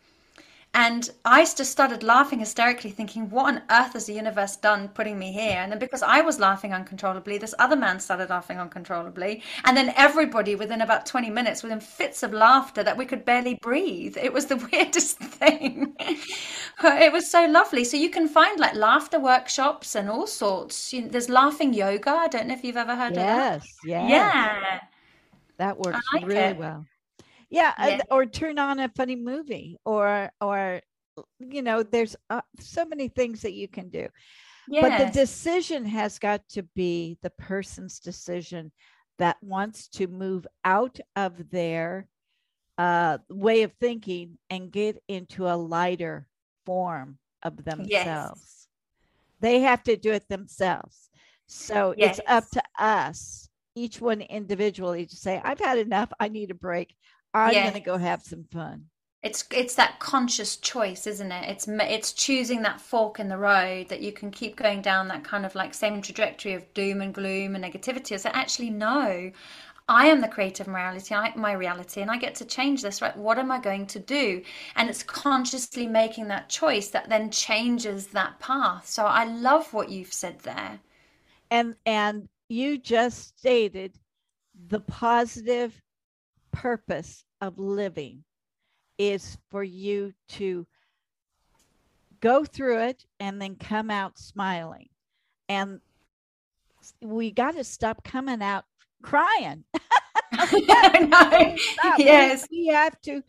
[0.74, 5.20] And I just started laughing hysterically, thinking, what on earth has the universe done putting
[5.20, 5.58] me here?
[5.58, 9.44] And then because I was laughing uncontrollably, this other man started laughing uncontrollably.
[9.66, 13.56] And then everybody within about 20 minutes, within fits of laughter that we could barely
[13.56, 14.16] breathe.
[14.16, 15.94] It was the weirdest thing.
[16.00, 17.84] it was so lovely.
[17.84, 20.94] So you can find like laughter workshops and all sorts.
[20.94, 22.12] You know, there's laughing yoga.
[22.12, 23.90] I don't know if you've ever heard yes, of that.
[23.90, 24.10] Yes.
[24.10, 24.80] Yeah.
[25.58, 26.58] That works like really it.
[26.58, 26.86] well
[27.52, 28.00] yeah, yeah.
[28.10, 30.82] or turn on a funny movie or or
[31.40, 34.08] you know there's uh, so many things that you can do
[34.68, 34.82] yes.
[34.82, 38.72] but the decision has got to be the person's decision
[39.20, 42.08] that wants to move out of their
[42.78, 46.28] uh, way of thinking and get into a lighter
[46.66, 48.68] form of themselves yes.
[49.42, 51.10] they have to do it themselves
[51.48, 52.18] so yes.
[52.18, 56.56] it's up to us each one individually to say i've had enough i need a
[56.56, 56.96] break
[57.34, 57.64] I'm yeah.
[57.64, 58.86] going to go have some fun.
[59.24, 61.50] It's it's that conscious choice, isn't it?
[61.50, 65.24] It's it's choosing that fork in the road that you can keep going down that
[65.24, 68.20] kind of like same trajectory of doom and gloom and negativity.
[68.20, 69.32] That actually no,
[69.88, 72.82] I am the creator of my reality, I, my reality, and I get to change
[72.82, 73.00] this.
[73.00, 73.16] Right?
[73.16, 74.42] What am I going to do?
[74.76, 78.88] And it's consciously making that choice that then changes that path.
[78.88, 80.80] So I love what you've said there.
[81.52, 84.00] And and you just stated
[84.68, 85.80] the positive
[86.52, 88.24] purpose of living
[88.98, 90.68] is for you to
[92.20, 94.90] go through it and then come out smiling.
[95.50, 95.82] And
[97.02, 98.66] we got to stop coming out
[99.02, 99.64] crying.
[100.54, 101.56] no.
[101.98, 102.48] Yes.
[102.50, 103.22] We, we, have to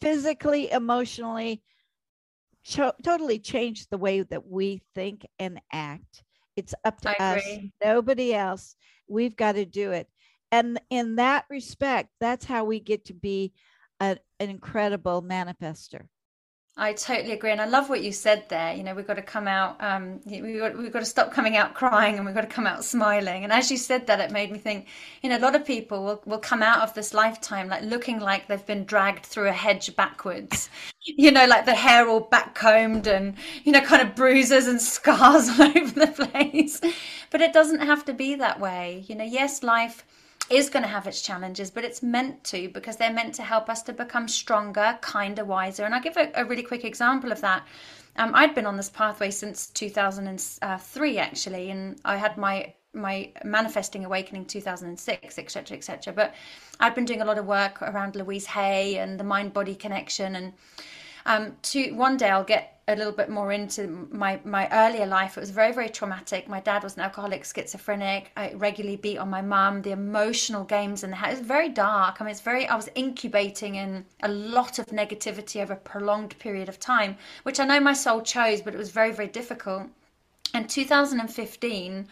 [0.00, 1.62] physically, emotionally,
[2.64, 6.24] cho- totally change the way that we think and act.
[6.56, 7.72] It's up to I us, agree.
[7.84, 8.74] nobody else.
[9.08, 10.08] We've got to do it
[10.50, 13.52] and in that respect that's how we get to be
[14.00, 16.06] a, an incredible manifester
[16.80, 18.72] I totally agree, and I love what you said there.
[18.72, 19.82] You know, we've got to come out.
[19.82, 22.68] Um, we've got, we've got to stop coming out crying, and we've got to come
[22.68, 23.42] out smiling.
[23.42, 24.86] And as you said that, it made me think.
[25.20, 28.20] You know, a lot of people will, will come out of this lifetime like looking
[28.20, 30.70] like they've been dragged through a hedge backwards.
[31.02, 33.34] you know, like the hair all back combed, and
[33.64, 36.80] you know, kind of bruises and scars all over the place.
[37.30, 39.04] But it doesn't have to be that way.
[39.08, 40.06] You know, yes, life
[40.50, 43.68] is going to have its challenges, but it's meant to because they're meant to help
[43.68, 45.84] us to become stronger, kinder, wiser.
[45.84, 47.66] And I'll give a, a really quick example of that.
[48.16, 54.06] Um, I'd been on this pathway since 2003, actually, and I had my my manifesting
[54.06, 56.34] awakening 2006 etc etc but
[56.80, 60.34] i've been doing a lot of work around louise hay and the mind body connection
[60.36, 60.54] and
[61.26, 65.36] um, to one day I'll get a little bit more into my my earlier life.
[65.36, 66.48] It was very very traumatic.
[66.48, 68.32] My dad was an alcoholic, schizophrenic.
[68.36, 69.82] I regularly beat on my mum.
[69.82, 71.34] The emotional games in the house.
[71.34, 72.20] It was very dark.
[72.20, 72.66] I mean, it's very.
[72.66, 77.60] I was incubating in a lot of negativity over a prolonged period of time, which
[77.60, 79.84] I know my soul chose, but it was very very difficult.
[80.54, 82.08] In 2015.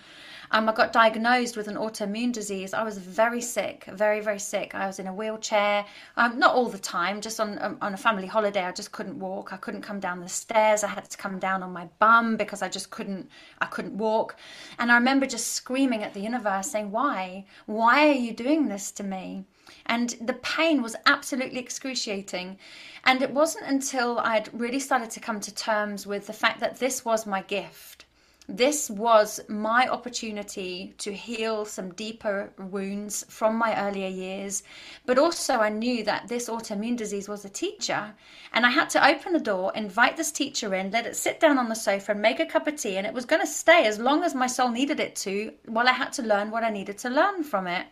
[0.50, 2.72] Um, I got diagnosed with an autoimmune disease.
[2.72, 4.74] I was very sick, very, very sick.
[4.74, 5.84] I was in a wheelchair,
[6.16, 8.64] um, not all the time, just on, um, on a family holiday.
[8.64, 9.52] I just couldn't walk.
[9.52, 10.84] I couldn't come down the stairs.
[10.84, 13.28] I had to come down on my bum because I just couldn't,
[13.60, 14.36] I couldn't walk.
[14.78, 17.44] And I remember just screaming at the universe saying, why?
[17.66, 19.44] Why are you doing this to me?
[19.86, 22.58] And the pain was absolutely excruciating.
[23.04, 26.78] And it wasn't until I'd really started to come to terms with the fact that
[26.78, 28.05] this was my gift.
[28.48, 34.62] This was my opportunity to heal some deeper wounds from my earlier years.
[35.04, 38.14] But also, I knew that this autoimmune disease was a teacher.
[38.52, 41.58] And I had to open the door, invite this teacher in, let it sit down
[41.58, 42.96] on the sofa and make a cup of tea.
[42.96, 45.88] And it was going to stay as long as my soul needed it to, while
[45.88, 47.86] I had to learn what I needed to learn from it.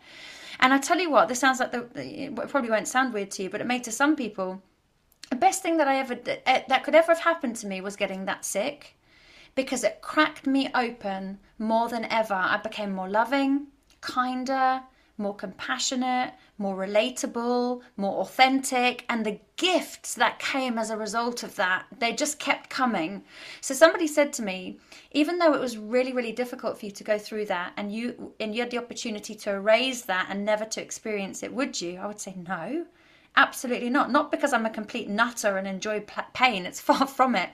[0.61, 3.43] And I tell you what, this sounds like the, it probably won't sound weird to
[3.43, 4.61] you, but it may to some people.
[5.29, 8.25] The best thing that I ever that could ever have happened to me was getting
[8.25, 8.95] that sick,
[9.55, 12.33] because it cracked me open more than ever.
[12.33, 13.67] I became more loving,
[14.01, 14.81] kinder,
[15.17, 21.55] more compassionate, more relatable, more authentic, and the gifts that came as a result of
[21.55, 23.23] that, they just kept coming.
[23.61, 24.79] So somebody said to me,
[25.11, 28.33] even though it was really, really difficult for you to go through that and you
[28.39, 31.97] and you had the opportunity to erase that and never to experience it, would you?
[31.97, 32.85] I would say no.
[33.37, 34.11] Absolutely not.
[34.11, 36.01] Not because I'm a complete nutter and enjoy
[36.33, 36.65] pain.
[36.65, 37.49] It's far from it.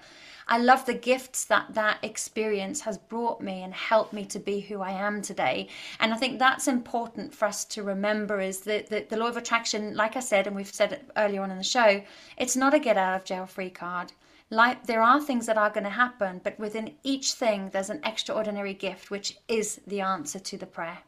[0.47, 4.59] I love the gifts that that experience has brought me and helped me to be
[4.59, 5.67] who I am today.
[5.99, 9.37] And I think that's important for us to remember is that the, the law of
[9.37, 12.01] attraction, like I said, and we've said it earlier on in the show,
[12.37, 14.11] it's not a get out of jail free card.
[14.49, 18.01] Like there are things that are going to happen, but within each thing, there's an
[18.03, 20.99] extraordinary gift, which is the answer to the prayer.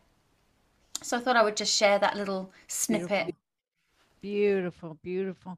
[1.01, 3.36] So I thought I would just share that little snippet.
[4.21, 5.57] Beautiful, beautiful.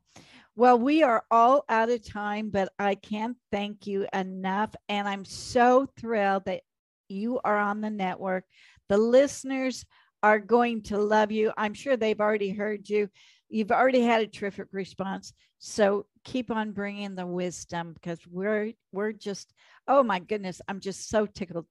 [0.57, 4.73] Well, we are all out of time, but I can't thank you enough.
[4.87, 6.61] And I'm so thrilled that
[7.09, 8.45] you are on the network.
[8.87, 9.85] The listeners
[10.23, 11.51] are going to love you.
[11.57, 13.09] I'm sure they've already heard you.
[13.49, 15.33] You've already had a terrific response.
[15.59, 19.53] So keep on bringing the wisdom because we're we're just
[19.87, 21.65] oh my goodness, I'm just so tickled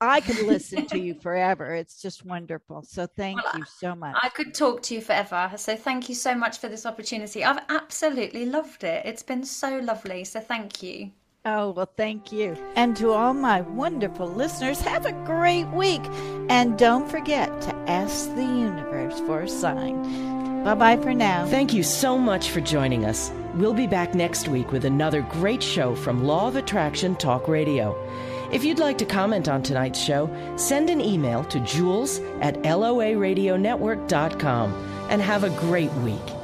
[0.00, 1.74] I could listen to you forever.
[1.74, 2.82] It's just wonderful.
[2.82, 4.16] So thank well, you so much.
[4.22, 5.50] I could talk to you forever.
[5.56, 7.44] So thank you so much for this opportunity.
[7.44, 9.06] I've absolutely loved it.
[9.06, 10.24] It's been so lovely.
[10.24, 11.10] So thank you.
[11.46, 12.56] Oh, well, thank you.
[12.74, 16.04] And to all my wonderful listeners, have a great week.
[16.48, 20.64] And don't forget to ask the universe for a sign.
[20.64, 21.46] Bye bye for now.
[21.46, 23.30] Thank you so much for joining us.
[23.54, 27.94] We'll be back next week with another great show from Law of Attraction Talk Radio.
[28.52, 34.72] If you'd like to comment on tonight's show, send an email to jewels at loaradionetwork.com
[35.08, 36.35] and have a great week.